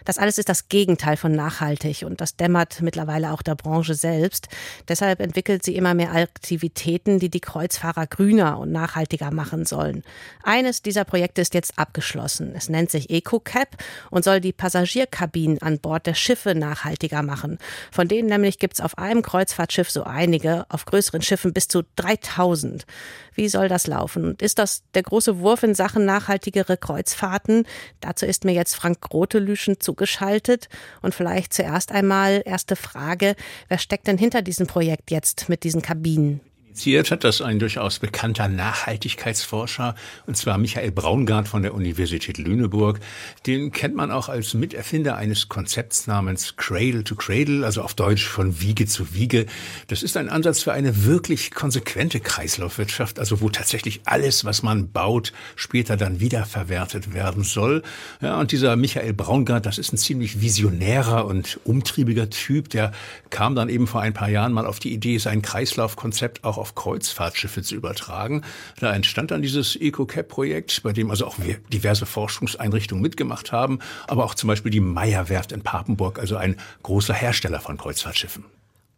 Das 0.05 0.17
alles 0.17 0.39
ist 0.39 0.49
das 0.49 0.69
Gegenteil 0.69 1.17
von 1.17 1.33
nachhaltig 1.33 2.03
und 2.03 2.21
das 2.21 2.35
dämmert 2.35 2.81
mittlerweile 2.81 3.31
auch 3.31 3.43
der 3.43 3.55
Branche 3.55 3.93
selbst. 3.93 4.47
Deshalb 4.87 5.19
entwickelt 5.19 5.63
sie 5.63 5.75
immer 5.75 5.93
mehr 5.93 6.13
Aktivitäten, 6.13 7.19
die 7.19 7.29
die 7.29 7.39
Kreuzfahrer 7.39 8.07
grüner 8.07 8.57
und 8.57 8.71
nachhaltiger 8.71 9.29
machen 9.31 9.50
sollen. 9.65 10.03
Eines 10.43 10.81
dieser 10.81 11.05
Projekte 11.05 11.41
ist 11.41 11.53
jetzt 11.53 11.77
abgeschlossen. 11.77 12.53
Es 12.55 12.69
nennt 12.69 12.91
sich 12.91 13.09
EcoCap 13.09 13.77
und 14.09 14.23
soll 14.23 14.41
die 14.41 14.53
Passagierkabinen 14.53 15.61
an 15.61 15.79
Bord 15.79 16.07
der 16.07 16.13
Schiffe 16.13 16.55
nachhaltiger 16.55 17.23
machen. 17.23 17.57
Von 17.91 18.07
denen 18.07 18.29
nämlich 18.29 18.59
gibt 18.59 18.75
es 18.75 18.81
auf 18.81 18.97
einem 18.97 19.21
Kreuzfahrtschiff 19.21 19.89
so 19.89 20.03
einige, 20.03 20.65
auf 20.69 20.85
größeren 20.85 21.21
Schiffen 21.21 21.53
bis 21.53 21.67
zu 21.67 21.83
3000. 21.95 22.85
Wie 23.33 23.49
soll 23.49 23.69
das 23.69 23.87
laufen? 23.87 24.25
Und 24.25 24.41
ist 24.41 24.59
das 24.59 24.83
der 24.93 25.03
große 25.03 25.39
Wurf 25.39 25.63
in 25.63 25.75
Sachen 25.75 26.05
nachhaltigere 26.05 26.77
Kreuzfahrten? 26.77 27.65
Dazu 28.01 28.25
ist 28.25 28.45
mir 28.45 28.53
jetzt 28.53 28.75
Frank 28.75 29.01
Grotelüschen 29.01 29.79
zugeschaltet. 29.79 30.69
Und 31.01 31.15
vielleicht 31.15 31.53
zuerst 31.53 31.91
einmal 31.91 32.41
erste 32.45 32.75
Frage. 32.75 33.35
Wer 33.67 33.77
steckt 33.77 34.07
denn 34.07 34.17
hinter 34.17 34.41
diesem 34.41 34.67
Projekt 34.67 35.11
jetzt 35.11 35.49
mit 35.49 35.63
diesen 35.63 35.81
Kabinen? 35.81 36.41
Initiiert 36.71 37.11
hat 37.11 37.25
das 37.25 37.41
ein 37.41 37.59
durchaus 37.59 37.99
bekannter 37.99 38.47
Nachhaltigkeitsforscher, 38.47 39.93
und 40.25 40.37
zwar 40.37 40.57
Michael 40.57 40.91
Braungart 40.91 41.49
von 41.49 41.63
der 41.63 41.73
Universität 41.73 42.37
Lüneburg. 42.37 43.01
Den 43.45 43.73
kennt 43.73 43.93
man 43.93 44.09
auch 44.09 44.29
als 44.29 44.53
Miterfinder 44.53 45.17
eines 45.17 45.49
Konzepts 45.49 46.07
namens 46.07 46.55
Cradle 46.55 47.03
to 47.03 47.15
Cradle, 47.15 47.65
also 47.65 47.81
auf 47.81 47.93
Deutsch 47.93 48.25
von 48.25 48.61
Wiege 48.61 48.85
zu 48.85 49.13
Wiege. 49.13 49.47
Das 49.87 50.01
ist 50.01 50.15
ein 50.15 50.29
Ansatz 50.29 50.63
für 50.63 50.71
eine 50.71 51.03
wirklich 51.03 51.51
konsequente 51.51 52.21
Kreislaufwirtschaft, 52.21 53.19
also 53.19 53.41
wo 53.41 53.49
tatsächlich 53.49 53.99
alles, 54.05 54.45
was 54.45 54.63
man 54.63 54.93
baut, 54.93 55.33
später 55.57 55.97
dann 55.97 56.21
wiederverwertet 56.21 57.13
werden 57.13 57.43
soll. 57.43 57.83
Ja, 58.21 58.39
und 58.39 58.53
dieser 58.53 58.77
Michael 58.77 59.11
Braungart, 59.11 59.65
das 59.65 59.77
ist 59.77 59.91
ein 59.91 59.97
ziemlich 59.97 60.39
visionärer 60.39 61.25
und 61.25 61.59
umtriebiger 61.65 62.29
Typ, 62.29 62.69
der 62.69 62.93
kam 63.29 63.55
dann 63.55 63.67
eben 63.67 63.87
vor 63.87 63.99
ein 63.99 64.13
paar 64.13 64.29
Jahren 64.29 64.53
mal 64.53 64.65
auf 64.65 64.79
die 64.79 64.93
Idee, 64.93 65.17
sein 65.17 65.41
Kreislaufkonzept 65.41 66.45
auch 66.45 66.60
auf 66.61 66.75
Kreuzfahrtschiffe 66.75 67.61
zu 67.63 67.75
übertragen. 67.75 68.43
Da 68.79 68.93
entstand 68.93 69.31
dann 69.31 69.41
dieses 69.41 69.75
EcoCap-Projekt, 69.75 70.83
bei 70.83 70.93
dem 70.93 71.11
also 71.11 71.25
auch 71.25 71.35
diverse 71.73 72.05
Forschungseinrichtungen 72.05 73.01
mitgemacht 73.01 73.51
haben, 73.51 73.79
aber 74.07 74.23
auch 74.23 74.35
zum 74.35 74.47
Beispiel 74.47 74.71
die 74.71 74.79
Meyer-Werft 74.79 75.51
in 75.51 75.63
Papenburg, 75.63 76.19
also 76.19 76.37
ein 76.37 76.55
großer 76.83 77.13
Hersteller 77.13 77.59
von 77.59 77.77
Kreuzfahrtschiffen. 77.77 78.45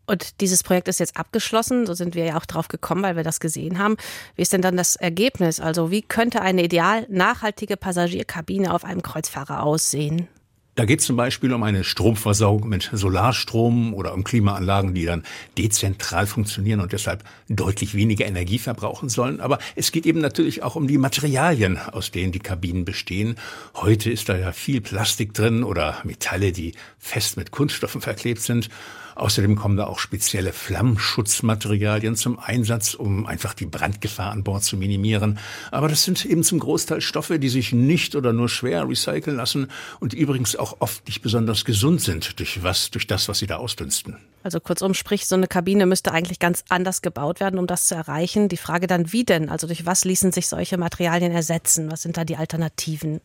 Und 0.05 0.41
dieses 0.41 0.63
Projekt 0.63 0.89
ist 0.89 0.99
jetzt 0.99 1.15
abgeschlossen, 1.15 1.85
so 1.85 1.93
sind 1.93 2.13
wir 2.13 2.25
ja 2.25 2.37
auch 2.37 2.45
drauf 2.45 2.67
gekommen, 2.67 3.03
weil 3.03 3.15
wir 3.15 3.23
das 3.23 3.39
gesehen 3.39 3.79
haben. 3.79 3.95
Wie 4.35 4.41
ist 4.41 4.51
denn 4.51 4.61
dann 4.61 4.75
das 4.75 4.97
Ergebnis? 4.97 5.61
Also 5.61 5.91
wie 5.91 6.01
könnte 6.01 6.41
eine 6.41 6.63
ideal 6.63 7.05
nachhaltige 7.09 7.77
Passagierkabine 7.77 8.73
auf 8.73 8.83
einem 8.83 9.01
Kreuzfahrer 9.01 9.63
aussehen? 9.63 10.27
Da 10.75 10.85
geht 10.85 11.01
es 11.01 11.05
zum 11.05 11.15
Beispiel 11.15 11.53
um 11.53 11.61
eine 11.61 11.83
Stromversorgung 11.83 12.67
mit 12.67 12.89
Solarstrom 12.91 13.93
oder 13.93 14.15
um 14.15 14.23
Klimaanlagen, 14.23 14.95
die 14.95 15.05
dann 15.05 15.21
dezentral 15.55 16.25
funktionieren 16.25 16.79
und 16.79 16.93
deshalb 16.93 17.23
deutlich 17.47 17.93
weniger 17.93 18.25
Energie 18.25 18.57
verbrauchen 18.57 19.07
sollen. 19.07 19.39
Aber 19.39 19.59
es 19.75 19.91
geht 19.91 20.07
eben 20.07 20.19
natürlich 20.19 20.63
auch 20.63 20.75
um 20.75 20.87
die 20.87 20.97
Materialien, 20.97 21.77
aus 21.77 22.09
denen 22.09 22.31
die 22.31 22.39
Kabinen 22.39 22.85
bestehen. 22.85 23.35
Heute 23.75 24.09
ist 24.09 24.29
da 24.29 24.35
ja 24.35 24.51
viel 24.51 24.81
Plastik 24.81 25.35
drin 25.35 25.63
oder 25.63 25.99
Metalle, 26.05 26.51
die 26.51 26.73
fest 26.97 27.37
mit 27.37 27.51
Kunststoffen 27.51 28.01
verklebt 28.01 28.41
sind. 28.41 28.69
Außerdem 29.15 29.55
kommen 29.55 29.77
da 29.77 29.85
auch 29.85 29.99
spezielle 29.99 30.53
Flammschutzmaterialien 30.53 32.15
zum 32.15 32.39
Einsatz, 32.39 32.93
um 32.93 33.25
einfach 33.25 33.53
die 33.53 33.65
Brandgefahr 33.65 34.31
an 34.31 34.43
Bord 34.43 34.63
zu 34.63 34.77
minimieren. 34.77 35.39
Aber 35.71 35.87
das 35.87 36.03
sind 36.03 36.25
eben 36.25 36.43
zum 36.43 36.59
Großteil 36.59 37.01
Stoffe, 37.01 37.39
die 37.39 37.49
sich 37.49 37.73
nicht 37.73 38.15
oder 38.15 38.33
nur 38.33 38.49
schwer 38.49 38.87
recyceln 38.87 39.37
lassen 39.37 39.67
und 39.99 40.13
übrigens 40.13 40.55
auch 40.55 40.77
oft 40.79 41.07
nicht 41.07 41.21
besonders 41.21 41.65
gesund 41.65 42.01
sind 42.01 42.39
durch 42.39 42.63
was, 42.63 42.91
durch 42.91 43.07
das, 43.07 43.27
was 43.27 43.39
sie 43.39 43.47
da 43.47 43.57
ausdünsten. 43.57 44.17
Also 44.43 44.59
kurzum, 44.59 44.93
sprich, 44.93 45.25
so 45.25 45.35
eine 45.35 45.47
Kabine 45.47 45.85
müsste 45.85 46.11
eigentlich 46.11 46.39
ganz 46.39 46.65
anders 46.67 47.01
gebaut 47.01 47.39
werden, 47.39 47.59
um 47.59 47.67
das 47.67 47.87
zu 47.87 47.95
erreichen. 47.95 48.49
Die 48.49 48.57
Frage 48.57 48.87
dann, 48.87 49.13
wie 49.13 49.23
denn? 49.23 49.49
Also 49.49 49.67
durch 49.67 49.85
was 49.85 50.03
ließen 50.03 50.31
sich 50.31 50.47
solche 50.47 50.77
Materialien 50.77 51.31
ersetzen? 51.31 51.89
Was 51.89 52.01
sind 52.01 52.17
da 52.17 52.25
die 52.25 52.35
Alternativen? 52.35 53.21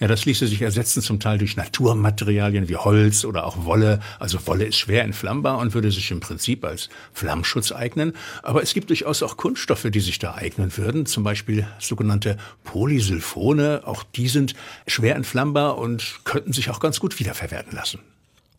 Ja, 0.00 0.06
das 0.06 0.24
ließe 0.24 0.46
sich 0.46 0.62
ersetzen 0.62 1.02
zum 1.02 1.18
Teil 1.18 1.38
durch 1.38 1.56
Naturmaterialien 1.56 2.68
wie 2.68 2.76
Holz 2.76 3.24
oder 3.24 3.44
auch 3.44 3.64
Wolle. 3.64 4.00
Also 4.20 4.46
Wolle 4.46 4.66
ist 4.66 4.76
schwer 4.76 5.02
entflammbar 5.02 5.58
und 5.58 5.74
würde 5.74 5.90
sich 5.90 6.10
im 6.12 6.20
Prinzip 6.20 6.64
als 6.64 6.88
Flammschutz 7.12 7.72
eignen. 7.72 8.12
Aber 8.44 8.62
es 8.62 8.74
gibt 8.74 8.90
durchaus 8.90 9.24
auch 9.24 9.36
Kunststoffe, 9.36 9.88
die 9.90 10.00
sich 10.00 10.20
da 10.20 10.34
eignen 10.34 10.76
würden. 10.76 11.04
Zum 11.06 11.24
Beispiel 11.24 11.66
sogenannte 11.80 12.36
Polysulfone. 12.62 13.82
Auch 13.84 14.04
die 14.04 14.28
sind 14.28 14.54
schwer 14.86 15.16
entflammbar 15.16 15.78
und 15.78 16.20
könnten 16.22 16.52
sich 16.52 16.70
auch 16.70 16.78
ganz 16.78 17.00
gut 17.00 17.18
wiederverwerten 17.18 17.72
lassen. 17.72 17.98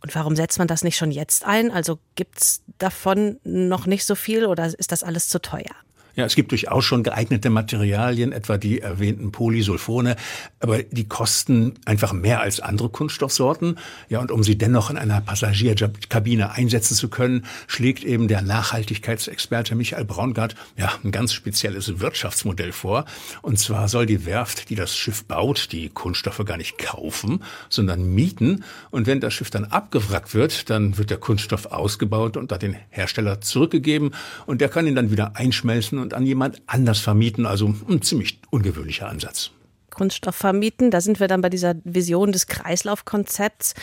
Und 0.01 0.15
warum 0.15 0.36
setzt 0.36 0.60
man 0.60 0.67
das 0.67 0.84
nicht 0.84 0.98
schon 0.98 1.12
jetzt 1.12 1.46
ein? 1.46 1.72
Also 1.72 2.00
gibt's 2.15 2.63
davon 2.77 3.39
noch 3.43 3.86
nicht 3.86 4.05
so 4.05 4.15
viel 4.15 4.46
oder 4.46 4.65
ist 4.65 4.91
das 4.91 5.03
alles 5.03 5.27
zu 5.29 5.41
teuer? 5.41 5.75
Ja, 6.19 6.25
es 6.25 6.35
gibt 6.35 6.51
durchaus 6.51 6.83
schon 6.83 7.03
geeignete 7.03 7.49
Materialien, 7.49 8.33
etwa 8.33 8.57
die 8.57 8.81
erwähnten 8.81 9.31
Polysulfone, 9.31 10.17
aber 10.59 10.83
die 10.83 11.07
kosten 11.07 11.75
einfach 11.85 12.11
mehr 12.11 12.41
als 12.41 12.59
andere 12.59 12.89
Kunststoffsorten. 12.89 13.79
Ja, 14.09 14.19
und 14.19 14.29
um 14.29 14.43
sie 14.43 14.57
dennoch 14.57 14.89
in 14.89 14.97
einer 14.97 15.21
Passagierkabine 15.21 16.51
einsetzen 16.51 16.95
zu 16.95 17.07
können, 17.07 17.45
schlägt 17.67 18.03
eben 18.03 18.27
der 18.27 18.41
Nachhaltigkeitsexperte 18.41 19.75
Michael 19.75 20.03
Braungart 20.03 20.55
ja 20.75 20.91
ein 21.05 21.11
ganz 21.11 21.31
spezielles 21.31 22.01
Wirtschaftsmodell 22.01 22.73
vor. 22.73 23.05
Und 23.41 23.57
zwar 23.57 23.88
soll 23.88 24.05
die 24.05 24.25
Werft, 24.25 24.69
die 24.69 24.75
das 24.75 24.97
Schiff 24.97 25.23
baut, 25.23 25.71
die 25.71 25.88
Kunststoffe 25.88 26.43
gar 26.43 26.57
nicht 26.57 26.77
kaufen, 26.77 27.43
sondern 27.69 28.13
mieten. 28.13 28.65
Und 28.91 29.07
wenn 29.07 29.21
das 29.21 29.33
Schiff 29.33 29.51
dann 29.51 29.63
abgewrackt 29.63 30.33
wird, 30.33 30.69
dann 30.69 30.97
wird 30.97 31.11
der 31.11 31.17
Kunststoff 31.17 31.67
ausgebaut 31.67 32.35
und 32.35 32.51
an 32.51 32.59
den 32.59 32.75
Hersteller 32.89 33.39
zurückgegeben 33.39 34.11
und 34.45 34.59
der 34.59 34.67
kann 34.67 34.85
ihn 34.85 34.95
dann 34.95 35.11
wieder 35.11 35.38
einschmelzen 35.38 35.97
und 35.97 36.08
an 36.13 36.25
jemand 36.25 36.61
anders 36.67 36.99
vermieten. 36.99 37.45
Also 37.45 37.73
ein 37.87 38.01
ziemlich 38.01 38.39
ungewöhnlicher 38.49 39.07
Ansatz. 39.07 39.51
Kunststoff 39.89 40.35
vermieten. 40.35 40.91
Da 40.91 41.01
sind 41.01 41.19
wir 41.19 41.27
dann 41.27 41.41
bei 41.41 41.49
dieser 41.49 41.75
Vision 41.83 42.31
des 42.31 42.47
Kreislaufkonzepts. 42.47 43.73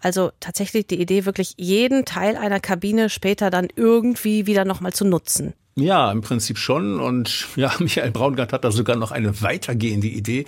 Also 0.00 0.30
tatsächlich 0.40 0.86
die 0.86 1.00
Idee, 1.00 1.24
wirklich 1.24 1.54
jeden 1.56 2.04
Teil 2.04 2.36
einer 2.36 2.60
Kabine 2.60 3.08
später 3.08 3.50
dann 3.50 3.68
irgendwie 3.74 4.46
wieder 4.46 4.64
nochmal 4.64 4.92
zu 4.92 5.04
nutzen. 5.04 5.54
Ja, 5.76 6.12
im 6.12 6.20
Prinzip 6.20 6.58
schon. 6.58 7.00
Und 7.00 7.48
ja, 7.56 7.72
Michael 7.80 8.12
Braungart 8.12 8.52
hat 8.52 8.64
da 8.64 8.70
sogar 8.70 8.96
noch 8.96 9.10
eine 9.10 9.42
weitergehende 9.42 10.06
Idee. 10.06 10.44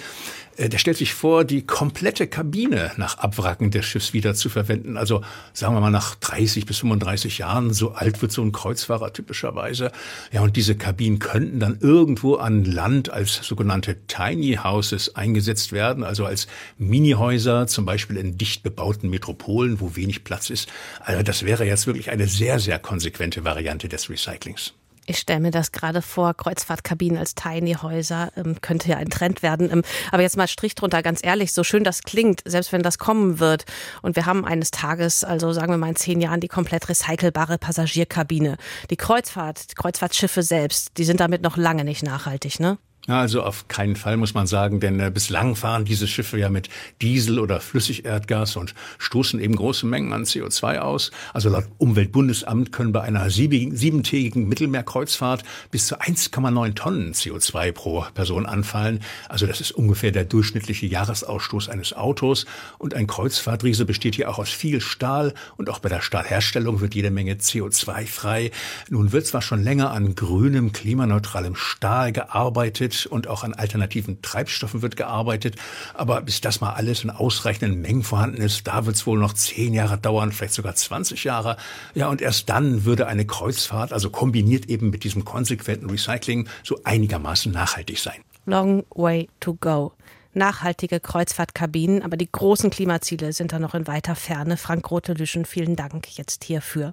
Äh, 0.56 0.68
der 0.68 0.78
stellt 0.78 0.98
sich 0.98 1.14
vor, 1.14 1.44
die 1.44 1.66
komplette 1.66 2.28
Kabine 2.28 2.92
nach 2.96 3.18
Abwracken 3.18 3.72
des 3.72 3.84
Schiffs 3.86 4.12
wieder 4.12 4.34
zu 4.34 4.48
verwenden. 4.48 4.96
Also 4.96 5.22
sagen 5.52 5.74
wir 5.74 5.80
mal 5.80 5.90
nach 5.90 6.14
30 6.14 6.64
bis 6.64 6.78
35 6.78 7.38
Jahren, 7.38 7.72
so 7.72 7.90
alt 7.90 8.22
wird 8.22 8.30
so 8.30 8.42
ein 8.42 8.52
Kreuzfahrer 8.52 9.12
typischerweise. 9.12 9.90
Ja, 10.30 10.42
und 10.42 10.54
diese 10.54 10.76
Kabinen 10.76 11.18
könnten 11.18 11.58
dann 11.58 11.78
irgendwo 11.80 12.36
an 12.36 12.64
Land 12.64 13.10
als 13.10 13.34
sogenannte 13.34 14.06
Tiny 14.06 14.60
Houses 14.62 15.16
eingesetzt 15.16 15.72
werden, 15.72 16.04
also 16.04 16.24
als 16.24 16.46
Minihäuser, 16.78 17.66
zum 17.66 17.84
Beispiel 17.84 18.16
in 18.16 18.38
dicht 18.38 18.62
bebauten 18.62 19.10
Metropolen, 19.10 19.80
wo 19.80 19.96
wenig 19.96 20.22
Platz 20.22 20.50
ist. 20.50 20.68
Also 21.00 21.24
das 21.24 21.44
wäre 21.44 21.66
jetzt 21.66 21.88
wirklich 21.88 22.10
eine 22.10 22.28
sehr, 22.28 22.60
sehr 22.60 22.78
konsequente 22.78 23.44
Variante 23.44 23.88
des 23.88 24.08
Recyclings. 24.08 24.72
Ich 25.06 25.18
stelle 25.18 25.40
mir 25.40 25.52
das 25.52 25.70
gerade 25.70 26.02
vor, 26.02 26.34
Kreuzfahrtkabinen 26.34 27.16
als 27.16 27.36
Tiny-Häuser 27.36 28.32
ähm, 28.36 28.60
könnte 28.60 28.88
ja 28.88 28.96
ein 28.96 29.08
Trend 29.08 29.42
werden. 29.42 29.70
Ähm, 29.70 29.82
aber 30.10 30.22
jetzt 30.22 30.36
mal 30.36 30.48
Strich 30.48 30.74
drunter, 30.74 31.02
ganz 31.02 31.20
ehrlich, 31.22 31.52
so 31.52 31.62
schön 31.62 31.84
das 31.84 32.02
klingt, 32.02 32.42
selbst 32.44 32.72
wenn 32.72 32.82
das 32.82 32.98
kommen 32.98 33.38
wird 33.38 33.64
und 34.02 34.16
wir 34.16 34.26
haben 34.26 34.44
eines 34.44 34.72
Tages, 34.72 35.22
also 35.22 35.52
sagen 35.52 35.72
wir 35.72 35.78
mal 35.78 35.90
in 35.90 35.96
zehn 35.96 36.20
Jahren, 36.20 36.40
die 36.40 36.48
komplett 36.48 36.88
recycelbare 36.88 37.56
Passagierkabine. 37.58 38.56
Die 38.90 38.96
Kreuzfahrt, 38.96 39.70
die 39.70 39.74
Kreuzfahrtschiffe 39.76 40.42
selbst, 40.42 40.98
die 40.98 41.04
sind 41.04 41.20
damit 41.20 41.42
noch 41.42 41.56
lange 41.56 41.84
nicht 41.84 42.02
nachhaltig, 42.02 42.58
ne? 42.58 42.78
Also 43.06 43.42
auf 43.42 43.68
keinen 43.68 43.94
Fall 43.94 44.16
muss 44.16 44.34
man 44.34 44.48
sagen, 44.48 44.80
denn 44.80 44.98
äh, 44.98 45.10
bislang 45.12 45.54
fahren 45.54 45.84
diese 45.84 46.08
Schiffe 46.08 46.38
ja 46.38 46.48
mit 46.48 46.68
Diesel 47.00 47.38
oder 47.38 47.60
Flüssigerdgas 47.60 48.56
und 48.56 48.74
stoßen 48.98 49.38
eben 49.38 49.54
große 49.54 49.86
Mengen 49.86 50.12
an 50.12 50.24
CO2 50.24 50.78
aus. 50.78 51.12
Also 51.32 51.48
laut 51.48 51.66
Umweltbundesamt 51.78 52.72
können 52.72 52.92
bei 52.92 53.02
einer 53.02 53.30
siebentägigen 53.30 54.48
Mittelmeerkreuzfahrt 54.48 55.44
bis 55.70 55.86
zu 55.86 56.00
1,9 56.00 56.74
Tonnen 56.74 57.12
CO2 57.12 57.72
pro 57.72 58.04
Person 58.14 58.46
anfallen. 58.46 59.00
Also 59.28 59.46
das 59.46 59.60
ist 59.60 59.70
ungefähr 59.70 60.10
der 60.10 60.24
durchschnittliche 60.24 60.86
Jahresausstoß 60.86 61.68
eines 61.68 61.92
Autos. 61.92 62.46
Und 62.78 62.94
ein 62.94 63.06
Kreuzfahrtriese 63.06 63.84
besteht 63.84 64.16
hier 64.16 64.28
auch 64.28 64.38
aus 64.38 64.50
viel 64.50 64.80
Stahl 64.80 65.32
und 65.56 65.70
auch 65.70 65.78
bei 65.78 65.88
der 65.88 66.00
Stahlherstellung 66.00 66.80
wird 66.80 66.96
jede 66.96 67.12
Menge 67.12 67.34
CO2 67.34 68.06
frei. 68.06 68.50
Nun 68.88 69.12
wird 69.12 69.26
zwar 69.26 69.42
schon 69.42 69.62
länger 69.62 69.92
an 69.92 70.16
grünem, 70.16 70.72
klimaneutralem 70.72 71.54
Stahl 71.54 72.10
gearbeitet, 72.10 72.95
und 73.04 73.26
auch 73.26 73.44
an 73.44 73.52
alternativen 73.52 74.22
Treibstoffen 74.22 74.80
wird 74.80 74.96
gearbeitet. 74.96 75.56
Aber 75.92 76.22
bis 76.22 76.40
das 76.40 76.62
mal 76.62 76.72
alles 76.72 77.04
in 77.04 77.10
ausreichenden 77.10 77.82
Mengen 77.82 78.02
vorhanden 78.02 78.40
ist, 78.40 78.66
da 78.66 78.86
wird 78.86 78.96
es 78.96 79.06
wohl 79.06 79.18
noch 79.18 79.34
zehn 79.34 79.74
Jahre 79.74 79.98
dauern, 79.98 80.32
vielleicht 80.32 80.54
sogar 80.54 80.74
20 80.74 81.24
Jahre. 81.24 81.58
Ja, 81.94 82.08
und 82.08 82.22
erst 82.22 82.48
dann 82.48 82.84
würde 82.84 83.06
eine 83.08 83.26
Kreuzfahrt, 83.26 83.92
also 83.92 84.08
kombiniert 84.08 84.66
eben 84.66 84.88
mit 84.88 85.04
diesem 85.04 85.24
konsequenten 85.24 85.90
Recycling, 85.90 86.48
so 86.62 86.78
einigermaßen 86.84 87.52
nachhaltig 87.52 87.98
sein. 87.98 88.22
Long 88.46 88.84
way 88.94 89.28
to 89.40 89.54
go 89.54 89.92
nachhaltige 90.36 91.00
Kreuzfahrtkabinen, 91.00 92.02
aber 92.02 92.16
die 92.16 92.30
großen 92.30 92.70
Klimaziele 92.70 93.32
sind 93.32 93.52
da 93.52 93.58
noch 93.58 93.74
in 93.74 93.86
weiter 93.86 94.14
Ferne. 94.14 94.56
Frank 94.56 94.88
Rote-Lüschen, 94.90 95.44
vielen 95.44 95.74
Dank 95.74 96.16
jetzt 96.16 96.44
hierfür. 96.44 96.92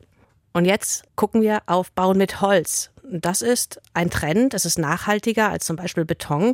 Und 0.53 0.65
jetzt 0.65 1.03
gucken 1.15 1.41
wir 1.41 1.61
auf 1.65 1.91
Bauen 1.91 2.17
mit 2.17 2.41
Holz. 2.41 2.89
Das 3.05 3.41
ist 3.41 3.81
ein 3.93 4.09
Trend, 4.09 4.53
es 4.53 4.65
ist 4.65 4.79
nachhaltiger 4.79 5.49
als 5.49 5.65
zum 5.65 5.75
Beispiel 5.75 6.05
Beton. 6.05 6.53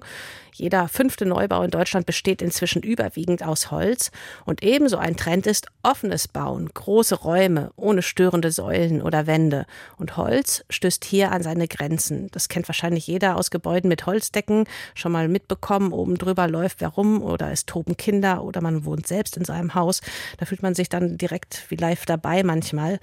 Jeder 0.52 0.88
fünfte 0.88 1.28
Neubau 1.28 1.62
in 1.62 1.70
Deutschland 1.70 2.08
besteht 2.08 2.42
inzwischen 2.42 2.82
überwiegend 2.82 3.44
aus 3.44 3.70
Holz. 3.70 4.10
Und 4.46 4.64
ebenso 4.64 4.98
ein 4.98 5.16
Trend 5.16 5.46
ist 5.46 5.68
offenes 5.84 6.28
Bauen, 6.28 6.68
große 6.74 7.16
Räume 7.16 7.72
ohne 7.76 8.02
störende 8.02 8.52
Säulen 8.52 9.04
oder 9.04 9.28
Wände. 9.28 9.68
Und 9.98 10.18
Holz 10.18 10.66
stößt 10.72 11.06
hier 11.06 11.32
an 11.32 11.44
seine 11.44 11.68
Grenzen. 11.68 12.30
Das 12.32 12.50
kennt 12.50 12.68
wahrscheinlich 12.68 13.06
jeder 13.06 13.38
aus 13.38 13.52
Gebäuden 13.52 13.88
mit 13.88 14.08
Holzdecken, 14.08 14.66
schon 14.96 15.12
mal 15.12 15.28
mitbekommen, 15.28 15.94
oben 15.94 16.18
drüber 16.18 16.48
läuft 16.48 16.82
wer 16.82 16.90
rum 16.90 17.22
oder 17.22 17.52
es 17.52 17.68
toben 17.68 17.96
Kinder 17.96 18.44
oder 18.44 18.60
man 18.62 18.86
wohnt 18.86 19.06
selbst 19.06 19.38
in 19.38 19.46
seinem 19.46 19.76
Haus. 19.76 20.02
Da 20.38 20.46
fühlt 20.48 20.64
man 20.64 20.74
sich 20.74 20.90
dann 20.90 21.18
direkt 21.18 21.66
wie 21.70 21.76
live 21.76 22.08
dabei 22.08 22.42
manchmal. 22.44 23.00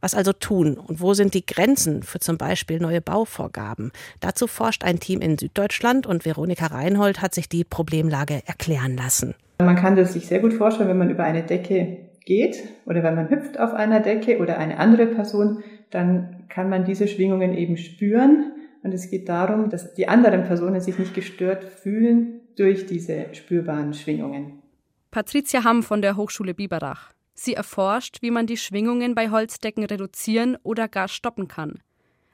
Was 0.00 0.14
also 0.14 0.32
tun 0.32 0.76
und 0.76 1.00
wo 1.00 1.14
sind 1.14 1.34
die 1.34 1.44
Grenzen 1.44 2.02
für 2.02 2.18
zum 2.18 2.38
Beispiel 2.38 2.78
neue 2.78 3.00
Bauvorgaben? 3.00 3.92
Dazu 4.20 4.46
forscht 4.46 4.84
ein 4.84 5.00
Team 5.00 5.20
in 5.20 5.38
Süddeutschland 5.38 6.06
und 6.06 6.24
Veronika 6.24 6.66
Reinhold 6.66 7.22
hat 7.22 7.34
sich 7.34 7.48
die 7.48 7.64
Problemlage 7.64 8.42
erklären 8.46 8.96
lassen. 8.96 9.34
Man 9.58 9.76
kann 9.76 9.96
das 9.96 10.12
sich 10.12 10.26
sehr 10.26 10.40
gut 10.40 10.52
vorstellen, 10.52 10.88
wenn 10.88 10.98
man 10.98 11.10
über 11.10 11.24
eine 11.24 11.42
Decke 11.42 11.98
geht 12.26 12.62
oder 12.84 13.02
wenn 13.02 13.14
man 13.14 13.30
hüpft 13.30 13.58
auf 13.58 13.72
einer 13.72 14.00
Decke 14.00 14.38
oder 14.38 14.58
eine 14.58 14.78
andere 14.78 15.06
Person, 15.06 15.62
dann 15.90 16.44
kann 16.48 16.68
man 16.68 16.84
diese 16.84 17.08
Schwingungen 17.08 17.54
eben 17.54 17.76
spüren. 17.76 18.52
Und 18.82 18.92
es 18.92 19.10
geht 19.10 19.28
darum, 19.28 19.70
dass 19.70 19.94
die 19.94 20.08
anderen 20.08 20.44
Personen 20.44 20.80
sich 20.80 20.98
nicht 20.98 21.14
gestört 21.14 21.64
fühlen 21.64 22.40
durch 22.56 22.86
diese 22.86 23.26
spürbaren 23.32 23.94
Schwingungen. 23.94 24.62
Patricia 25.10 25.64
Hamm 25.64 25.82
von 25.82 26.02
der 26.02 26.16
Hochschule 26.16 26.52
Biberach. 26.52 27.15
Sie 27.38 27.54
erforscht, 27.54 28.22
wie 28.22 28.30
man 28.30 28.46
die 28.46 28.56
Schwingungen 28.56 29.14
bei 29.14 29.30
Holzdecken 29.30 29.84
reduzieren 29.84 30.56
oder 30.62 30.88
gar 30.88 31.06
stoppen 31.06 31.48
kann. 31.48 31.82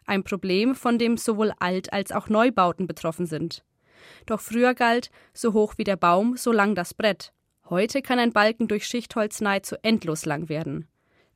Ein 0.06 0.22
Problem, 0.22 0.74
von 0.74 0.96
dem 0.96 1.16
sowohl 1.16 1.52
Alt- 1.58 1.92
als 1.92 2.12
auch 2.12 2.28
Neubauten 2.28 2.86
betroffen 2.86 3.26
sind. 3.26 3.64
Doch 4.26 4.40
früher 4.40 4.74
galt, 4.74 5.10
so 5.34 5.52
hoch 5.52 5.74
wie 5.76 5.84
der 5.84 5.96
Baum, 5.96 6.36
so 6.36 6.52
lang 6.52 6.74
das 6.74 6.94
Brett. 6.94 7.32
Heute 7.68 8.00
kann 8.00 8.18
ein 8.18 8.32
Balken 8.32 8.68
durch 8.68 8.86
Schichtholz 8.86 9.40
nahezu 9.40 9.76
endlos 9.82 10.24
lang 10.24 10.48
werden. 10.48 10.88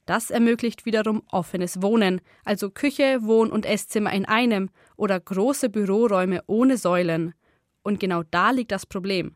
Das 0.04 0.30
ermöglicht 0.30 0.86
wiederum 0.86 1.22
offenes 1.32 1.82
Wohnen, 1.82 2.20
also 2.44 2.70
Küche, 2.70 3.18
Wohn- 3.22 3.50
und 3.50 3.66
Esszimmer 3.66 4.12
in 4.12 4.24
einem 4.24 4.70
oder 4.96 5.18
große 5.18 5.68
Büroräume 5.68 6.42
ohne 6.46 6.76
Säulen. 6.76 7.34
Und 7.82 7.98
genau 7.98 8.22
da 8.30 8.52
liegt 8.52 8.70
das 8.70 8.86
Problem. 8.86 9.34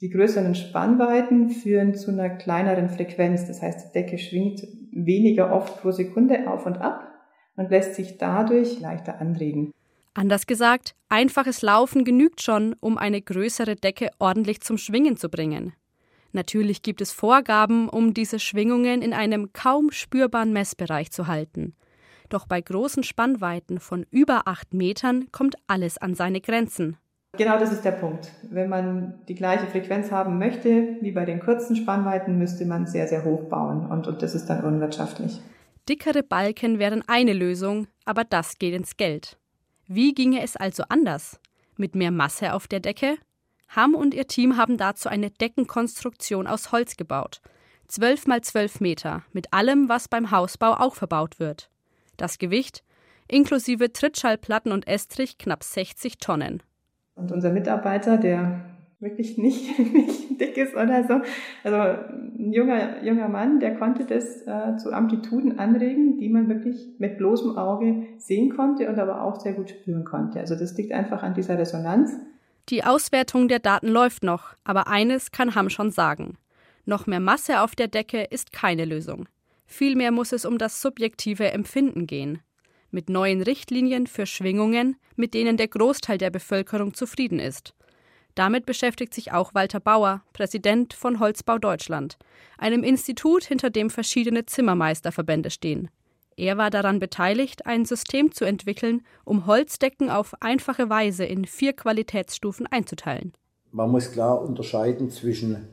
Die 0.00 0.08
größeren 0.08 0.54
Spannweiten 0.54 1.50
führen 1.50 1.94
zu 1.94 2.10
einer 2.10 2.30
kleineren 2.30 2.88
Frequenz. 2.88 3.46
Das 3.46 3.60
heißt, 3.60 3.88
die 3.88 3.92
Decke 3.92 4.16
schwingt 4.16 4.62
weniger 4.92 5.52
oft 5.52 5.80
pro 5.82 5.90
Sekunde 5.90 6.50
auf 6.50 6.64
und 6.64 6.78
ab 6.78 7.06
und 7.56 7.70
lässt 7.70 7.96
sich 7.96 8.16
dadurch 8.16 8.80
leichter 8.80 9.20
anregen. 9.20 9.72
Anders 10.14 10.46
gesagt, 10.46 10.94
einfaches 11.08 11.60
Laufen 11.60 12.04
genügt 12.04 12.40
schon, 12.40 12.74
um 12.80 12.96
eine 12.96 13.20
größere 13.20 13.76
Decke 13.76 14.10
ordentlich 14.18 14.60
zum 14.62 14.78
Schwingen 14.78 15.16
zu 15.16 15.28
bringen. 15.28 15.74
Natürlich 16.32 16.82
gibt 16.82 17.00
es 17.00 17.12
Vorgaben, 17.12 17.88
um 17.88 18.14
diese 18.14 18.38
Schwingungen 18.38 19.02
in 19.02 19.12
einem 19.12 19.52
kaum 19.52 19.90
spürbaren 19.90 20.52
Messbereich 20.52 21.10
zu 21.10 21.26
halten. 21.26 21.74
Doch 22.28 22.46
bei 22.46 22.60
großen 22.60 23.02
Spannweiten 23.02 23.80
von 23.80 24.06
über 24.10 24.42
acht 24.46 24.72
Metern 24.72 25.30
kommt 25.32 25.56
alles 25.66 25.98
an 25.98 26.14
seine 26.14 26.40
Grenzen. 26.40 26.96
Genau 27.36 27.58
das 27.58 27.72
ist 27.72 27.84
der 27.84 27.92
Punkt. 27.92 28.32
Wenn 28.42 28.68
man 28.68 29.20
die 29.28 29.34
gleiche 29.34 29.66
Frequenz 29.66 30.10
haben 30.10 30.38
möchte 30.38 30.96
wie 31.00 31.12
bei 31.12 31.24
den 31.24 31.40
kurzen 31.40 31.76
Spannweiten, 31.76 32.38
müsste 32.38 32.66
man 32.66 32.86
sehr, 32.86 33.06
sehr 33.06 33.24
hoch 33.24 33.44
bauen 33.44 33.86
und, 33.86 34.06
und 34.06 34.22
das 34.22 34.34
ist 34.34 34.46
dann 34.46 34.64
unwirtschaftlich. 34.64 35.40
Dickere 35.88 36.22
Balken 36.22 36.78
wären 36.78 37.02
eine 37.06 37.32
Lösung, 37.32 37.86
aber 38.04 38.24
das 38.24 38.58
geht 38.58 38.74
ins 38.74 38.96
Geld. 38.96 39.38
Wie 39.86 40.12
ginge 40.12 40.42
es 40.42 40.56
also 40.56 40.84
anders? 40.88 41.40
Mit 41.76 41.94
mehr 41.94 42.10
Masse 42.10 42.52
auf 42.52 42.68
der 42.68 42.80
Decke? 42.80 43.16
Ham 43.68 43.94
und 43.94 44.14
ihr 44.14 44.26
Team 44.26 44.56
haben 44.56 44.76
dazu 44.76 45.08
eine 45.08 45.30
Deckenkonstruktion 45.30 46.46
aus 46.46 46.72
Holz 46.72 46.96
gebaut. 46.96 47.40
12 47.88 48.26
mal 48.26 48.40
12 48.40 48.80
Meter, 48.80 49.22
mit 49.32 49.52
allem, 49.52 49.88
was 49.88 50.08
beim 50.08 50.30
Hausbau 50.30 50.74
auch 50.74 50.94
verbaut 50.94 51.40
wird. 51.40 51.70
Das 52.16 52.38
Gewicht, 52.38 52.84
inklusive 53.28 53.92
Trittschallplatten 53.92 54.72
und 54.72 54.86
Estrich, 54.86 55.38
knapp 55.38 55.64
60 55.64 56.18
Tonnen. 56.18 56.62
Und 57.20 57.32
unser 57.32 57.52
Mitarbeiter, 57.52 58.16
der 58.16 58.62
wirklich 59.00 59.38
nicht, 59.38 59.78
nicht 59.92 60.40
dick 60.40 60.56
ist 60.56 60.74
oder 60.74 61.04
so, 61.04 61.20
also 61.64 61.76
ein 62.38 62.52
junger, 62.52 63.02
junger 63.02 63.28
Mann, 63.28 63.60
der 63.60 63.76
konnte 63.76 64.04
das 64.04 64.42
äh, 64.46 64.76
zu 64.76 64.92
Amplituden 64.92 65.58
anregen, 65.58 66.18
die 66.18 66.28
man 66.28 66.48
wirklich 66.48 66.94
mit 66.98 67.18
bloßem 67.18 67.56
Auge 67.56 68.06
sehen 68.18 68.54
konnte 68.54 68.88
und 68.88 68.98
aber 68.98 69.22
auch 69.22 69.40
sehr 69.40 69.54
gut 69.54 69.70
spüren 69.70 70.04
konnte. 70.04 70.40
Also 70.40 70.54
das 70.54 70.76
liegt 70.76 70.92
einfach 70.92 71.22
an 71.22 71.34
dieser 71.34 71.58
Resonanz. 71.58 72.16
Die 72.68 72.84
Auswertung 72.84 73.48
der 73.48 73.58
Daten 73.58 73.88
läuft 73.88 74.22
noch, 74.22 74.54
aber 74.64 74.86
eines 74.86 75.32
kann 75.32 75.54
Ham 75.54 75.70
schon 75.70 75.90
sagen. 75.90 76.36
Noch 76.84 77.06
mehr 77.06 77.20
Masse 77.20 77.60
auf 77.60 77.74
der 77.74 77.88
Decke 77.88 78.22
ist 78.22 78.52
keine 78.52 78.84
Lösung. 78.84 79.26
Vielmehr 79.66 80.12
muss 80.12 80.32
es 80.32 80.44
um 80.44 80.58
das 80.58 80.80
subjektive 80.80 81.52
Empfinden 81.52 82.06
gehen. 82.06 82.40
Mit 82.90 83.08
neuen 83.08 83.42
Richtlinien 83.42 84.06
für 84.06 84.26
Schwingungen, 84.26 84.96
mit 85.16 85.34
denen 85.34 85.56
der 85.56 85.68
Großteil 85.68 86.18
der 86.18 86.30
Bevölkerung 86.30 86.94
zufrieden 86.94 87.38
ist. 87.38 87.74
Damit 88.34 88.66
beschäftigt 88.66 89.14
sich 89.14 89.32
auch 89.32 89.54
Walter 89.54 89.80
Bauer, 89.80 90.22
Präsident 90.32 90.94
von 90.94 91.20
Holzbau 91.20 91.58
Deutschland, 91.58 92.16
einem 92.58 92.82
Institut, 92.82 93.44
hinter 93.44 93.70
dem 93.70 93.90
verschiedene 93.90 94.46
Zimmermeisterverbände 94.46 95.50
stehen. 95.50 95.90
Er 96.36 96.56
war 96.56 96.70
daran 96.70 97.00
beteiligt, 97.00 97.66
ein 97.66 97.84
System 97.84 98.32
zu 98.32 98.44
entwickeln, 98.44 99.02
um 99.24 99.46
Holzdecken 99.46 100.08
auf 100.08 100.34
einfache 100.40 100.88
Weise 100.88 101.24
in 101.24 101.44
vier 101.44 101.74
Qualitätsstufen 101.74 102.66
einzuteilen. 102.66 103.32
Man 103.72 103.90
muss 103.90 104.10
klar 104.10 104.40
unterscheiden 104.40 105.10
zwischen 105.10 105.68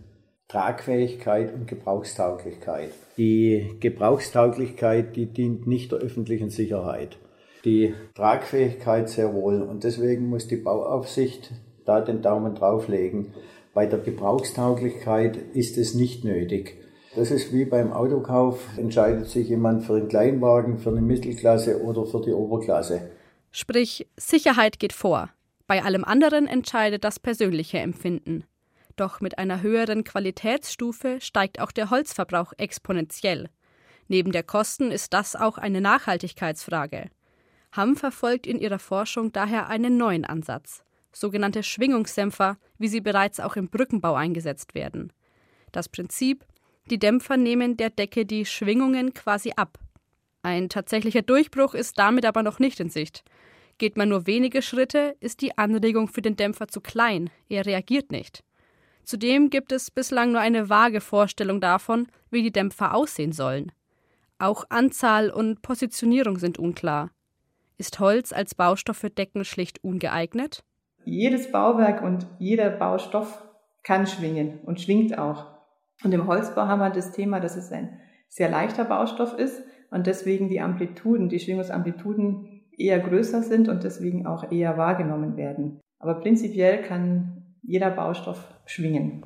Tragfähigkeit 0.48 1.54
und 1.54 1.68
Gebrauchstauglichkeit. 1.68 2.92
Die 3.18 3.76
Gebrauchstauglichkeit, 3.80 5.16
die 5.16 5.26
dient 5.26 5.68
nicht 5.68 5.92
der 5.92 6.00
öffentlichen 6.00 6.50
Sicherheit. 6.50 7.18
Die 7.66 7.94
Tragfähigkeit 8.16 9.10
sehr 9.10 9.34
wohl. 9.34 9.62
Und 9.62 9.84
deswegen 9.84 10.30
muss 10.30 10.48
die 10.48 10.56
Bauaufsicht 10.56 11.52
da 11.86 12.00
den 12.00 12.22
Daumen 12.22 12.56
drauflegen. 12.56 13.34
Bei 13.74 13.86
der 13.86 14.00
Gebrauchstauglichkeit 14.00 15.38
ist 15.54 15.78
es 15.78 15.94
nicht 15.94 16.24
nötig. 16.24 16.78
Das 17.16 17.32
ist 17.32 17.52
wie 17.52 17.66
beim 17.66 17.92
Autokauf, 17.92 18.70
entscheidet 18.78 19.28
sich 19.28 19.50
jemand 19.50 19.84
für 19.84 19.96
einen 19.96 20.08
Kleinwagen, 20.08 20.78
für 20.78 20.92
eine 20.92 21.02
Mittelklasse 21.02 21.82
oder 21.82 22.06
für 22.06 22.22
die 22.22 22.32
Oberklasse. 22.32 23.10
Sprich, 23.52 24.08
Sicherheit 24.16 24.80
geht 24.80 24.94
vor. 24.94 25.30
Bei 25.66 25.84
allem 25.84 26.04
anderen 26.04 26.48
entscheidet 26.48 27.04
das 27.04 27.20
persönliche 27.20 27.80
Empfinden. 27.80 28.46
Doch 28.98 29.22
mit 29.22 29.38
einer 29.38 29.62
höheren 29.62 30.04
Qualitätsstufe 30.04 31.22
steigt 31.22 31.62
auch 31.62 31.72
der 31.72 31.92
Holzverbrauch 31.92 32.52
exponentiell. 32.58 33.50
Neben 34.08 34.32
der 34.32 34.44
Kosten 34.44 34.92
ist 34.92 35.14
das 35.14 35.36
auch 35.36 35.58
eine 35.60 35.82
Nachhaltigkeitsfrage. 35.82 37.10
Hamm 37.72 37.96
verfolgt 37.96 38.48
in 38.48 38.58
ihrer 38.58 38.80
Forschung 38.80 39.32
daher 39.32 39.68
einen 39.70 39.98
neuen 39.98 40.26
Ansatz, 40.26 40.84
sogenannte 41.12 41.62
Schwingungsdämpfer, 41.62 42.58
wie 42.80 42.88
sie 42.88 43.02
bereits 43.02 43.40
auch 43.40 43.56
im 43.56 43.70
Brückenbau 43.70 44.16
eingesetzt 44.16 44.74
werden. 44.74 45.14
Das 45.72 45.90
Prinzip, 45.90 46.44
die 46.90 46.98
Dämpfer 46.98 47.38
nehmen 47.38 47.78
der 47.78 47.92
Decke 47.92 48.26
die 48.26 48.46
Schwingungen 48.46 49.14
quasi 49.14 49.52
ab. 49.56 49.78
Ein 50.42 50.70
tatsächlicher 50.70 51.22
Durchbruch 51.22 51.76
ist 51.76 52.00
damit 52.00 52.26
aber 52.26 52.42
noch 52.42 52.58
nicht 52.58 52.80
in 52.80 52.90
Sicht. 52.90 53.24
Geht 53.78 53.96
man 53.96 54.10
nur 54.10 54.26
wenige 54.26 54.64
Schritte, 54.64 55.16
ist 55.20 55.42
die 55.42 55.56
Anregung 55.56 56.08
für 56.08 56.24
den 56.24 56.36
Dämpfer 56.36 56.68
zu 56.68 56.82
klein, 56.82 57.30
er 57.48 57.66
reagiert 57.66 58.12
nicht. 58.12 58.44
Zudem 59.08 59.50
gibt 59.50 59.72
es 59.72 59.90
bislang 59.90 60.34
nur 60.34 60.42
eine 60.42 60.70
vage 60.70 61.00
Vorstellung 61.00 61.62
davon, 61.62 62.08
wie 62.30 62.44
die 62.44 62.52
Dämpfer 62.52 62.94
aussehen 62.94 63.32
sollen. 63.32 63.72
Auch 64.38 64.66
Anzahl 64.68 65.30
und 65.30 65.62
Positionierung 65.62 66.40
sind 66.40 66.60
unklar. 66.60 67.12
Ist 67.78 68.02
Holz 68.02 68.34
als 68.34 68.54
Baustoff 68.54 68.98
für 68.98 69.10
Decken 69.10 69.46
schlicht 69.46 69.82
ungeeignet? 69.82 70.66
Jedes 71.06 71.54
Bauwerk 71.54 72.02
und 72.02 72.28
jeder 72.38 72.70
Baustoff 72.70 73.48
kann 73.82 74.08
schwingen 74.08 74.60
und 74.66 74.82
schwingt 74.82 75.18
auch. 75.18 75.46
Und 76.04 76.14
im 76.14 76.28
Holzbau 76.28 76.68
haben 76.68 76.82
wir 76.82 76.90
das 76.90 77.14
Thema, 77.14 77.40
dass 77.40 77.56
es 77.56 77.72
ein 77.72 78.02
sehr 78.28 78.50
leichter 78.50 78.84
Baustoff 78.84 79.40
ist 79.40 79.64
und 79.90 80.06
deswegen 80.06 80.50
die 80.50 80.60
Amplituden, 80.60 81.30
die 81.30 81.40
Schwingungsamplituden 81.40 82.66
eher 82.78 83.00
größer 83.00 83.42
sind 83.42 83.70
und 83.70 83.86
deswegen 83.86 84.28
auch 84.28 84.52
eher 84.52 84.78
wahrgenommen 84.78 85.38
werden. 85.38 85.80
Aber 85.98 86.16
prinzipiell 86.16 86.82
kann 86.82 87.37
jeder 87.68 87.92
Baustoff 87.92 88.40
schwingen. 88.66 89.24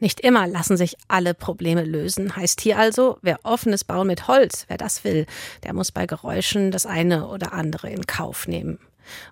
Nicht 0.00 0.18
immer 0.18 0.48
lassen 0.48 0.76
sich 0.76 0.96
alle 1.06 1.32
Probleme 1.34 1.84
lösen. 1.84 2.34
Heißt 2.34 2.60
hier 2.60 2.76
also, 2.76 3.18
wer 3.22 3.38
offenes 3.44 3.84
Bauen 3.84 4.08
mit 4.08 4.26
Holz, 4.26 4.64
wer 4.66 4.78
das 4.78 5.04
will, 5.04 5.26
der 5.62 5.74
muss 5.74 5.92
bei 5.92 6.06
Geräuschen 6.06 6.72
das 6.72 6.86
eine 6.86 7.28
oder 7.28 7.52
andere 7.52 7.88
in 7.90 8.04
Kauf 8.06 8.48
nehmen. 8.48 8.80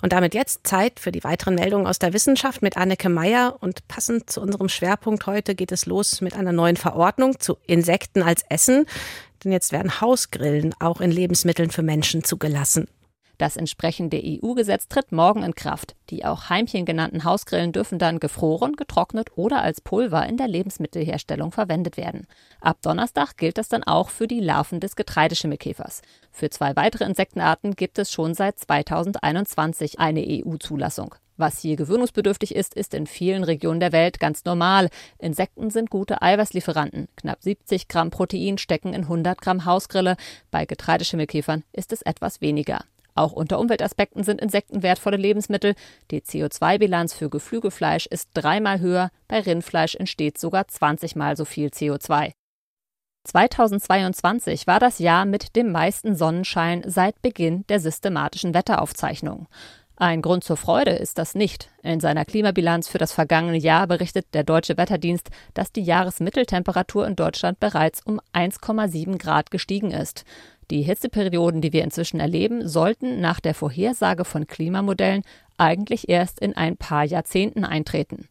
Und 0.02 0.12
damit 0.12 0.34
jetzt 0.34 0.66
Zeit 0.66 1.00
für 1.00 1.10
die 1.10 1.24
weiteren 1.24 1.56
Meldungen 1.56 1.86
aus 1.86 1.98
der 1.98 2.12
Wissenschaft 2.12 2.62
mit 2.62 2.76
Anneke 2.76 3.08
Meyer. 3.08 3.56
Und 3.60 3.88
passend 3.88 4.30
zu 4.30 4.40
unserem 4.40 4.68
Schwerpunkt 4.68 5.26
heute 5.26 5.54
geht 5.54 5.72
es 5.72 5.86
los 5.86 6.20
mit 6.20 6.36
einer 6.36 6.52
neuen 6.52 6.76
Verordnung 6.76 7.40
zu 7.40 7.56
Insekten 7.66 8.22
als 8.22 8.44
Essen. 8.48 8.86
Denn 9.42 9.52
jetzt 9.52 9.72
werden 9.72 10.00
Hausgrillen 10.00 10.74
auch 10.78 11.00
in 11.00 11.10
Lebensmitteln 11.10 11.70
für 11.70 11.82
Menschen 11.82 12.22
zugelassen. 12.24 12.88
Das 13.40 13.56
entsprechende 13.56 14.20
EU-Gesetz 14.22 14.86
tritt 14.86 15.12
morgen 15.12 15.42
in 15.42 15.54
Kraft. 15.54 15.96
Die 16.10 16.26
auch 16.26 16.50
Heimchen 16.50 16.84
genannten 16.84 17.24
Hausgrillen 17.24 17.72
dürfen 17.72 17.98
dann 17.98 18.20
gefroren, 18.20 18.76
getrocknet 18.76 19.30
oder 19.34 19.62
als 19.62 19.80
Pulver 19.80 20.26
in 20.26 20.36
der 20.36 20.46
Lebensmittelherstellung 20.46 21.50
verwendet 21.50 21.96
werden. 21.96 22.26
Ab 22.60 22.76
Donnerstag 22.82 23.38
gilt 23.38 23.56
das 23.56 23.70
dann 23.70 23.82
auch 23.82 24.10
für 24.10 24.26
die 24.26 24.40
Larven 24.40 24.78
des 24.78 24.94
Getreideschimmelkäfers. 24.94 26.02
Für 26.30 26.50
zwei 26.50 26.76
weitere 26.76 27.04
Insektenarten 27.04 27.76
gibt 27.76 27.98
es 27.98 28.12
schon 28.12 28.34
seit 28.34 28.58
2021 28.58 29.98
eine 29.98 30.22
EU-Zulassung. 30.22 31.14
Was 31.38 31.60
hier 31.60 31.76
gewöhnungsbedürftig 31.76 32.54
ist, 32.54 32.74
ist 32.74 32.92
in 32.92 33.06
vielen 33.06 33.44
Regionen 33.44 33.80
der 33.80 33.92
Welt 33.92 34.20
ganz 34.20 34.44
normal. 34.44 34.90
Insekten 35.18 35.70
sind 35.70 35.88
gute 35.88 36.20
Eiweißlieferanten. 36.20 37.08
Knapp 37.16 37.42
70 37.42 37.88
Gramm 37.88 38.10
Protein 38.10 38.58
stecken 38.58 38.92
in 38.92 39.04
100 39.04 39.40
Gramm 39.40 39.64
Hausgrille. 39.64 40.18
Bei 40.50 40.66
Getreideschimmelkäfern 40.66 41.64
ist 41.72 41.94
es 41.94 42.02
etwas 42.02 42.42
weniger. 42.42 42.80
Auch 43.14 43.32
unter 43.32 43.58
Umweltaspekten 43.58 44.24
sind 44.24 44.40
Insekten 44.40 44.82
wertvolle 44.82 45.16
Lebensmittel. 45.16 45.74
Die 46.10 46.20
CO2-Bilanz 46.20 47.14
für 47.14 47.30
Geflügelfleisch 47.30 48.06
ist 48.06 48.30
dreimal 48.34 48.80
höher, 48.80 49.10
bei 49.28 49.40
Rindfleisch 49.40 49.94
entsteht 49.94 50.38
sogar 50.38 50.68
20 50.68 51.16
mal 51.16 51.36
so 51.36 51.44
viel 51.44 51.68
CO2. 51.68 52.32
2022 53.24 54.66
war 54.66 54.80
das 54.80 54.98
Jahr 54.98 55.26
mit 55.26 55.54
dem 55.54 55.72
meisten 55.72 56.16
Sonnenschein 56.16 56.82
seit 56.86 57.20
Beginn 57.20 57.66
der 57.68 57.78
systematischen 57.78 58.54
Wetteraufzeichnung. 58.54 59.46
Ein 60.00 60.22
Grund 60.22 60.44
zur 60.44 60.56
Freude 60.56 60.92
ist 60.92 61.18
das 61.18 61.34
nicht. 61.34 61.68
In 61.82 62.00
seiner 62.00 62.24
Klimabilanz 62.24 62.88
für 62.88 62.96
das 62.96 63.12
vergangene 63.12 63.58
Jahr 63.58 63.86
berichtet 63.86 64.28
der 64.32 64.44
Deutsche 64.44 64.78
Wetterdienst, 64.78 65.28
dass 65.52 65.72
die 65.72 65.82
Jahresmitteltemperatur 65.82 67.06
in 67.06 67.16
Deutschland 67.16 67.60
bereits 67.60 68.00
um 68.06 68.18
1,7 68.32 69.18
Grad 69.18 69.50
gestiegen 69.50 69.90
ist. 69.90 70.24
Die 70.70 70.82
Hitzeperioden, 70.82 71.60
die 71.60 71.72
wir 71.72 71.82
inzwischen 71.82 72.20
erleben, 72.20 72.68
sollten 72.68 73.20
nach 73.20 73.40
der 73.40 73.54
Vorhersage 73.54 74.24
von 74.24 74.46
Klimamodellen 74.46 75.22
eigentlich 75.58 76.08
erst 76.08 76.38
in 76.38 76.56
ein 76.56 76.76
paar 76.76 77.04
Jahrzehnten 77.04 77.64
eintreten. 77.64 78.28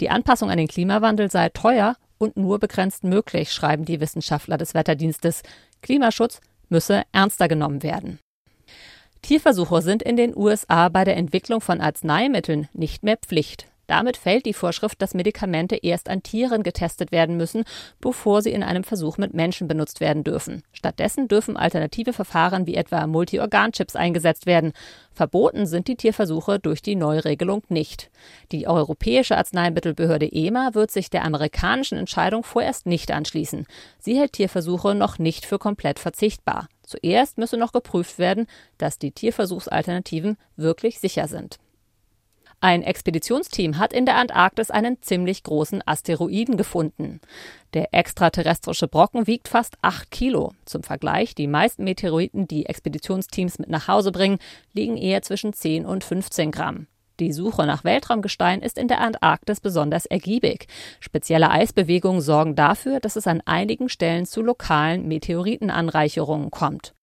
Die 0.00 0.10
Anpassung 0.10 0.50
an 0.50 0.58
den 0.58 0.66
Klimawandel 0.66 1.30
sei 1.30 1.48
teuer 1.48 1.96
und 2.18 2.36
nur 2.36 2.58
begrenzt 2.58 3.04
möglich, 3.04 3.52
schreiben 3.52 3.84
die 3.84 4.00
Wissenschaftler 4.00 4.58
des 4.58 4.74
Wetterdienstes. 4.74 5.42
Klimaschutz 5.80 6.40
müsse 6.68 7.02
ernster 7.12 7.46
genommen 7.46 7.84
werden. 7.84 8.18
Tierversuche 9.22 9.80
sind 9.80 10.02
in 10.02 10.16
den 10.16 10.36
USA 10.36 10.88
bei 10.88 11.04
der 11.04 11.16
Entwicklung 11.16 11.60
von 11.60 11.80
Arzneimitteln 11.80 12.68
nicht 12.72 13.04
mehr 13.04 13.16
Pflicht. 13.16 13.68
Damit 13.86 14.16
fällt 14.16 14.46
die 14.46 14.52
Vorschrift, 14.52 15.00
dass 15.00 15.14
Medikamente 15.14 15.76
erst 15.76 16.08
an 16.08 16.22
Tieren 16.22 16.62
getestet 16.62 17.12
werden 17.12 17.36
müssen, 17.36 17.64
bevor 18.00 18.42
sie 18.42 18.50
in 18.50 18.62
einem 18.62 18.84
Versuch 18.84 19.16
mit 19.18 19.34
Menschen 19.34 19.68
benutzt 19.68 20.00
werden 20.00 20.24
dürfen. 20.24 20.62
Stattdessen 20.72 21.28
dürfen 21.28 21.56
alternative 21.56 22.12
Verfahren 22.12 22.66
wie 22.66 22.74
etwa 22.74 23.06
Multiorganchips 23.06 23.94
eingesetzt 23.94 24.46
werden. 24.46 24.72
Verboten 25.12 25.66
sind 25.66 25.88
die 25.88 25.96
Tierversuche 25.96 26.58
durch 26.58 26.82
die 26.82 26.96
Neuregelung 26.96 27.62
nicht. 27.68 28.10
Die 28.52 28.66
Europäische 28.66 29.36
Arzneimittelbehörde 29.36 30.30
EMA 30.30 30.74
wird 30.74 30.90
sich 30.90 31.08
der 31.08 31.24
amerikanischen 31.24 31.98
Entscheidung 31.98 32.42
vorerst 32.42 32.86
nicht 32.86 33.10
anschließen. 33.12 33.66
Sie 33.98 34.18
hält 34.18 34.32
Tierversuche 34.32 34.94
noch 34.94 35.18
nicht 35.18 35.46
für 35.46 35.58
komplett 35.58 35.98
verzichtbar. 35.98 36.68
Zuerst 36.82 37.38
müsse 37.38 37.56
noch 37.56 37.72
geprüft 37.72 38.18
werden, 38.18 38.46
dass 38.78 38.98
die 38.98 39.10
Tierversuchsalternativen 39.10 40.36
wirklich 40.56 41.00
sicher 41.00 41.26
sind. 41.28 41.58
Ein 42.60 42.82
Expeditionsteam 42.82 43.78
hat 43.78 43.92
in 43.92 44.06
der 44.06 44.16
Antarktis 44.16 44.70
einen 44.70 45.02
ziemlich 45.02 45.42
großen 45.42 45.82
Asteroiden 45.86 46.56
gefunden. 46.56 47.20
Der 47.74 47.92
extraterrestrische 47.92 48.88
Brocken 48.88 49.26
wiegt 49.26 49.48
fast 49.48 49.76
8 49.82 50.10
Kilo. 50.10 50.52
Zum 50.64 50.82
Vergleich, 50.82 51.34
die 51.34 51.48
meisten 51.48 51.84
Meteoriten, 51.84 52.48
die 52.48 52.66
Expeditionsteams 52.66 53.58
mit 53.58 53.68
nach 53.68 53.88
Hause 53.88 54.10
bringen, 54.10 54.38
liegen 54.72 54.96
eher 54.96 55.20
zwischen 55.20 55.52
10 55.52 55.84
und 55.84 56.02
15 56.02 56.50
Gramm. 56.50 56.86
Die 57.20 57.32
Suche 57.32 57.66
nach 57.66 57.84
Weltraumgestein 57.84 58.62
ist 58.62 58.78
in 58.78 58.88
der 58.88 59.00
Antarktis 59.00 59.60
besonders 59.60 60.06
ergiebig. 60.06 60.66
Spezielle 61.00 61.50
Eisbewegungen 61.50 62.20
sorgen 62.20 62.54
dafür, 62.56 63.00
dass 63.00 63.16
es 63.16 63.26
an 63.26 63.42
einigen 63.44 63.88
Stellen 63.88 64.26
zu 64.26 64.42
lokalen 64.42 65.08
Meteoritenanreicherungen 65.08 66.50
kommt. 66.50 66.94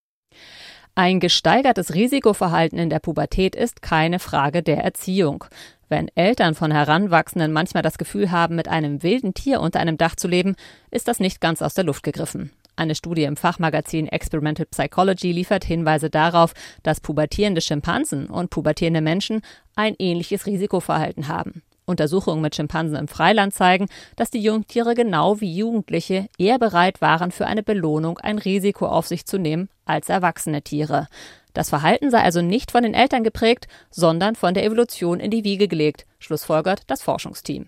Ein 0.95 1.19
gesteigertes 1.19 1.95
Risikoverhalten 1.95 2.77
in 2.77 2.91
der 2.91 2.99
Pubertät 2.99 3.55
ist 3.55 3.81
keine 3.81 4.19
Frage 4.19 4.61
der 4.61 4.83
Erziehung. 4.83 5.45
Wenn 5.89 6.07
Eltern 6.13 6.53
von 6.53 6.69
Heranwachsenden 6.69 7.51
manchmal 7.51 7.81
das 7.81 7.97
Gefühl 7.97 8.29
haben, 8.29 8.55
mit 8.55 8.67
einem 8.67 9.01
wilden 9.01 9.33
Tier 9.33 9.59
unter 9.59 9.79
einem 9.79 9.97
Dach 9.97 10.15
zu 10.15 10.27
leben, 10.27 10.55
ist 10.91 11.07
das 11.07 11.19
nicht 11.19 11.41
ganz 11.41 11.63
aus 11.63 11.73
der 11.73 11.83
Luft 11.83 12.03
gegriffen. 12.03 12.51
Eine 12.75 12.93
Studie 12.93 13.23
im 13.23 13.37
Fachmagazin 13.37 14.07
Experimental 14.07 14.67
Psychology 14.67 15.31
liefert 15.31 15.65
Hinweise 15.65 16.11
darauf, 16.11 16.53
dass 16.83 17.01
pubertierende 17.01 17.61
Schimpansen 17.61 18.27
und 18.27 18.51
pubertierende 18.51 19.01
Menschen 19.01 19.41
ein 19.75 19.95
ähnliches 19.97 20.45
Risikoverhalten 20.45 21.27
haben. 21.27 21.63
Untersuchungen 21.85 22.41
mit 22.41 22.55
Schimpansen 22.55 22.97
im 22.97 23.07
Freiland 23.07 23.53
zeigen, 23.53 23.87
dass 24.15 24.29
die 24.29 24.41
Jungtiere 24.41 24.95
genau 24.95 25.41
wie 25.41 25.55
Jugendliche 25.55 26.27
eher 26.37 26.59
bereit 26.59 27.01
waren, 27.01 27.31
für 27.31 27.45
eine 27.45 27.63
Belohnung 27.63 28.17
ein 28.19 28.37
Risiko 28.37 28.87
auf 28.87 29.07
sich 29.07 29.25
zu 29.25 29.37
nehmen 29.37 29.69
als 29.85 30.09
erwachsene 30.09 30.61
Tiere. 30.61 31.07
Das 31.53 31.69
Verhalten 31.69 32.09
sei 32.09 32.21
also 32.21 32.41
nicht 32.41 32.71
von 32.71 32.83
den 32.83 32.93
Eltern 32.93 33.23
geprägt, 33.23 33.67
sondern 33.91 34.35
von 34.35 34.53
der 34.53 34.63
Evolution 34.65 35.19
in 35.19 35.29
die 35.29 35.43
Wiege 35.43 35.67
gelegt, 35.67 36.05
schlussfolgert 36.19 36.81
das 36.87 37.01
Forschungsteam. 37.01 37.67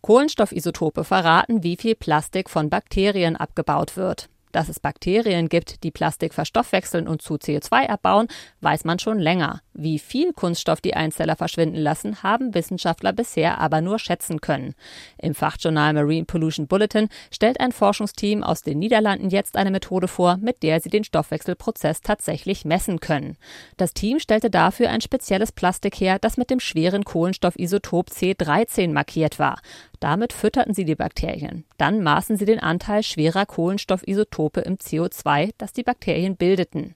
Kohlenstoffisotope 0.00 1.04
verraten, 1.04 1.62
wie 1.62 1.76
viel 1.76 1.94
Plastik 1.94 2.48
von 2.48 2.70
Bakterien 2.70 3.36
abgebaut 3.36 3.96
wird. 3.96 4.28
Dass 4.52 4.68
es 4.68 4.80
Bakterien 4.80 5.48
gibt, 5.48 5.82
die 5.82 5.90
Plastik 5.90 6.32
verstoffwechseln 6.32 7.08
und 7.08 7.20
zu 7.20 7.34
CO2 7.34 7.88
abbauen, 7.88 8.28
weiß 8.60 8.84
man 8.84 8.98
schon 8.98 9.18
länger. 9.18 9.60
Wie 9.78 9.98
viel 9.98 10.32
Kunststoff 10.32 10.80
die 10.80 10.94
Einzeller 10.94 11.36
verschwinden 11.36 11.76
lassen, 11.76 12.22
haben 12.22 12.54
Wissenschaftler 12.54 13.12
bisher 13.12 13.60
aber 13.60 13.82
nur 13.82 13.98
schätzen 13.98 14.40
können. 14.40 14.74
Im 15.18 15.34
Fachjournal 15.34 15.92
Marine 15.92 16.24
Pollution 16.24 16.66
Bulletin 16.66 17.10
stellt 17.30 17.60
ein 17.60 17.72
Forschungsteam 17.72 18.42
aus 18.42 18.62
den 18.62 18.78
Niederlanden 18.78 19.28
jetzt 19.28 19.54
eine 19.54 19.70
Methode 19.70 20.08
vor, 20.08 20.38
mit 20.38 20.62
der 20.62 20.80
sie 20.80 20.88
den 20.88 21.04
Stoffwechselprozess 21.04 22.00
tatsächlich 22.00 22.64
messen 22.64 23.00
können. 23.00 23.36
Das 23.76 23.92
Team 23.92 24.18
stellte 24.18 24.48
dafür 24.48 24.88
ein 24.88 25.02
spezielles 25.02 25.52
Plastik 25.52 26.00
her, 26.00 26.18
das 26.18 26.38
mit 26.38 26.48
dem 26.48 26.60
schweren 26.60 27.04
Kohlenstoffisotop 27.04 28.08
C13 28.08 28.92
markiert 28.92 29.38
war. 29.38 29.60
Damit 30.00 30.32
fütterten 30.32 30.74
sie 30.74 30.84
die 30.84 30.94
Bakterien. 30.94 31.64
Dann 31.76 32.02
maßen 32.02 32.36
sie 32.36 32.44
den 32.44 32.60
Anteil 32.60 33.02
schwerer 33.02 33.44
Kohlenstoffisotope 33.44 34.60
im 34.60 34.76
CO2, 34.76 35.50
das 35.58 35.72
die 35.72 35.82
Bakterien 35.82 36.36
bildeten. 36.36 36.94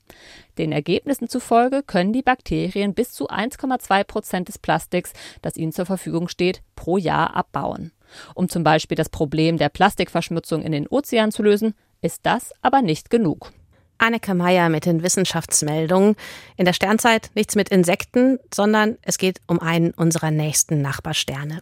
Den 0.57 0.71
Ergebnissen 0.71 1.27
zufolge 1.27 1.83
können 1.83 2.13
die 2.13 2.21
Bakterien 2.21 2.93
bis 2.93 3.11
zu 3.11 3.29
1,2 3.29 4.03
Prozent 4.03 4.47
des 4.47 4.57
Plastiks, 4.57 5.13
das 5.41 5.57
ihnen 5.57 5.71
zur 5.71 5.85
Verfügung 5.85 6.27
steht, 6.27 6.61
pro 6.75 6.97
Jahr 6.97 7.35
abbauen. 7.35 7.91
Um 8.35 8.49
zum 8.49 8.63
Beispiel 8.63 8.95
das 8.95 9.09
Problem 9.09 9.57
der 9.57 9.69
Plastikverschmutzung 9.69 10.61
in 10.61 10.71
den 10.71 10.87
Ozeanen 10.87 11.31
zu 11.31 11.43
lösen, 11.43 11.75
ist 12.01 12.19
das 12.23 12.51
aber 12.61 12.81
nicht 12.81 13.09
genug. 13.09 13.51
Anneke 13.97 14.33
Meyer 14.33 14.69
mit 14.69 14.85
den 14.85 15.03
Wissenschaftsmeldungen. 15.03 16.15
In 16.57 16.65
der 16.65 16.73
Sternzeit 16.73 17.29
nichts 17.35 17.55
mit 17.55 17.69
Insekten, 17.69 18.39
sondern 18.51 18.97
es 19.03 19.19
geht 19.19 19.39
um 19.45 19.59
einen 19.59 19.91
unserer 19.91 20.31
nächsten 20.31 20.81
Nachbarsterne. 20.81 21.59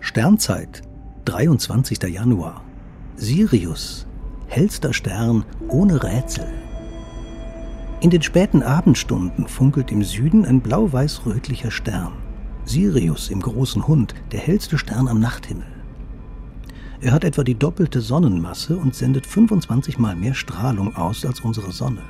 Sternzeit, 0.00 0.82
23. 1.26 2.02
Januar. 2.04 2.64
Sirius, 3.16 4.06
hellster 4.50 4.92
Stern 4.92 5.44
ohne 5.68 6.02
Rätsel. 6.02 6.46
In 8.00 8.10
den 8.10 8.20
späten 8.20 8.64
Abendstunden 8.64 9.46
funkelt 9.46 9.92
im 9.92 10.02
Süden 10.02 10.44
ein 10.44 10.60
blau-weiß-rötlicher 10.60 11.70
Stern. 11.70 12.12
Sirius 12.64 13.30
im 13.30 13.40
großen 13.40 13.86
Hund, 13.86 14.14
der 14.32 14.40
hellste 14.40 14.76
Stern 14.76 15.06
am 15.06 15.20
Nachthimmel. 15.20 15.66
Er 17.00 17.12
hat 17.12 17.22
etwa 17.22 17.44
die 17.44 17.54
doppelte 17.54 18.00
Sonnenmasse 18.00 18.76
und 18.76 18.96
sendet 18.96 19.24
25 19.24 19.98
mal 19.98 20.16
mehr 20.16 20.34
Strahlung 20.34 20.96
aus 20.96 21.24
als 21.24 21.40
unsere 21.40 21.70
Sonne. 21.70 22.02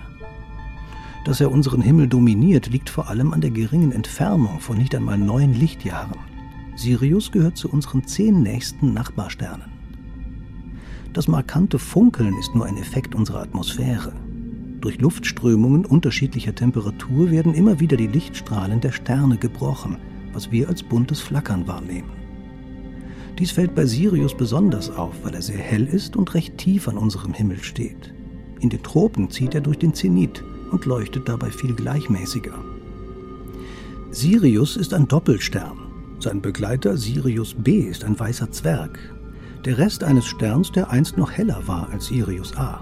Dass 1.26 1.42
er 1.42 1.52
unseren 1.52 1.82
Himmel 1.82 2.08
dominiert, 2.08 2.68
liegt 2.68 2.88
vor 2.88 3.08
allem 3.08 3.34
an 3.34 3.42
der 3.42 3.50
geringen 3.50 3.92
Entfernung 3.92 4.60
von 4.60 4.78
nicht 4.78 4.94
einmal 4.94 5.18
neun 5.18 5.52
Lichtjahren. 5.52 6.18
Sirius 6.74 7.30
gehört 7.30 7.58
zu 7.58 7.68
unseren 7.68 8.06
zehn 8.06 8.42
nächsten 8.42 8.94
Nachbarsternen. 8.94 9.79
Das 11.12 11.26
markante 11.26 11.78
Funkeln 11.78 12.36
ist 12.38 12.54
nur 12.54 12.66
ein 12.66 12.76
Effekt 12.76 13.14
unserer 13.14 13.42
Atmosphäre. 13.42 14.12
Durch 14.80 15.00
Luftströmungen 15.00 15.84
unterschiedlicher 15.84 16.54
Temperatur 16.54 17.30
werden 17.30 17.52
immer 17.52 17.80
wieder 17.80 17.96
die 17.96 18.06
Lichtstrahlen 18.06 18.80
der 18.80 18.92
Sterne 18.92 19.36
gebrochen, 19.36 19.96
was 20.32 20.52
wir 20.52 20.68
als 20.68 20.82
buntes 20.82 21.20
Flackern 21.20 21.66
wahrnehmen. 21.66 22.10
Dies 23.38 23.50
fällt 23.50 23.74
bei 23.74 23.86
Sirius 23.86 24.36
besonders 24.36 24.90
auf, 24.90 25.14
weil 25.24 25.34
er 25.34 25.42
sehr 25.42 25.58
hell 25.58 25.86
ist 25.86 26.16
und 26.16 26.32
recht 26.34 26.56
tief 26.58 26.86
an 26.86 26.96
unserem 26.96 27.34
Himmel 27.34 27.62
steht. 27.62 28.14
In 28.60 28.70
den 28.70 28.82
Tropen 28.82 29.30
zieht 29.30 29.54
er 29.54 29.60
durch 29.62 29.78
den 29.78 29.94
Zenit 29.94 30.44
und 30.70 30.84
leuchtet 30.84 31.28
dabei 31.28 31.50
viel 31.50 31.74
gleichmäßiger. 31.74 32.54
Sirius 34.12 34.76
ist 34.76 34.94
ein 34.94 35.08
Doppelstern 35.08 35.90
sein 36.22 36.42
Begleiter 36.42 36.98
Sirius 36.98 37.54
B 37.54 37.80
ist 37.80 38.04
ein 38.04 38.18
weißer 38.18 38.50
Zwerg, 38.50 38.98
der 39.64 39.78
Rest 39.78 40.04
eines 40.04 40.26
Sterns, 40.26 40.72
der 40.72 40.90
einst 40.90 41.16
noch 41.16 41.32
heller 41.32 41.66
war 41.66 41.88
als 41.90 42.06
Sirius 42.06 42.56
A. 42.56 42.80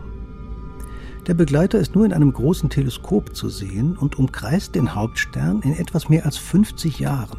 Der 1.26 1.34
Begleiter 1.34 1.78
ist 1.78 1.94
nur 1.94 2.06
in 2.06 2.12
einem 2.12 2.32
großen 2.32 2.70
Teleskop 2.70 3.36
zu 3.36 3.48
sehen 3.48 3.96
und 3.96 4.18
umkreist 4.18 4.74
den 4.74 4.94
Hauptstern 4.94 5.60
in 5.62 5.74
etwas 5.74 6.08
mehr 6.08 6.24
als 6.24 6.38
50 6.38 7.00
Jahren. 7.00 7.38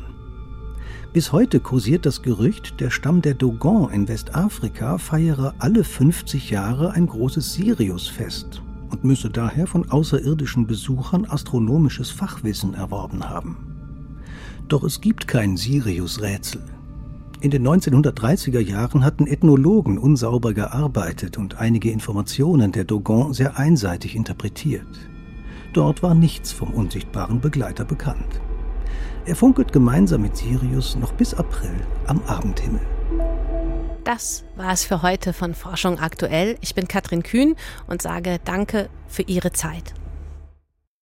Bis 1.12 1.32
heute 1.32 1.60
kursiert 1.60 2.06
das 2.06 2.22
Gerücht, 2.22 2.80
der 2.80 2.92
Stamm 2.92 3.24
der 3.24 3.34
Dogon 3.34 3.92
in 3.92 4.08
Westafrika 4.08 5.00
feiere 5.00 5.56
alle 5.58 5.84
50 5.84 6.52
Jahre 6.52 6.92
ein 6.92 7.08
großes 7.08 7.54
Siriusfest 7.54 8.62
und 8.92 9.04
müsse 9.04 9.32
daher 9.32 9.66
von 9.66 9.90
außerirdischen 9.90 10.68
Besuchern 10.68 11.26
astronomisches 11.26 12.12
Fachwissen 12.12 12.76
erworben 12.76 13.28
haben. 13.28 13.58
Doch 14.68 14.84
es 14.84 15.02
gibt 15.02 15.28
kein 15.28 15.58
Sirius-Rätsel. 15.58 16.62
In 17.42 17.52
den 17.52 17.66
1930er 17.66 18.60
Jahren 18.60 19.06
hatten 19.06 19.26
Ethnologen 19.26 19.98
unsauber 19.98 20.54
gearbeitet 20.54 21.38
und 21.38 21.58
einige 21.58 21.90
Informationen 21.90 22.74
der 22.74 22.84
Dogon 22.84 23.34
sehr 23.34 23.58
einseitig 23.58 24.18
interpretiert. 24.18 25.10
Dort 25.72 26.04
war 26.04 26.14
nichts 26.16 26.52
vom 26.52 26.74
unsichtbaren 26.74 27.40
Begleiter 27.40 27.86
bekannt. 27.86 28.42
Er 29.26 29.38
funkelt 29.38 29.72
gemeinsam 29.72 30.24
mit 30.24 30.36
Sirius 30.36 30.98
noch 30.98 31.14
bis 31.14 31.34
April 31.34 31.76
am 32.08 32.22
Abendhimmel. 32.28 32.82
Das 34.04 34.44
war 34.58 34.74
es 34.74 34.84
für 34.84 35.02
heute 35.02 35.32
von 35.32 35.54
Forschung 35.54 35.98
aktuell. 35.98 36.58
Ich 36.60 36.76
bin 36.76 36.90
Katrin 36.90 37.24
Kühn 37.24 37.56
und 37.88 38.02
sage 38.02 38.40
Danke 38.44 38.90
für 39.08 39.22
Ihre 39.22 39.54
Zeit. 39.54 39.94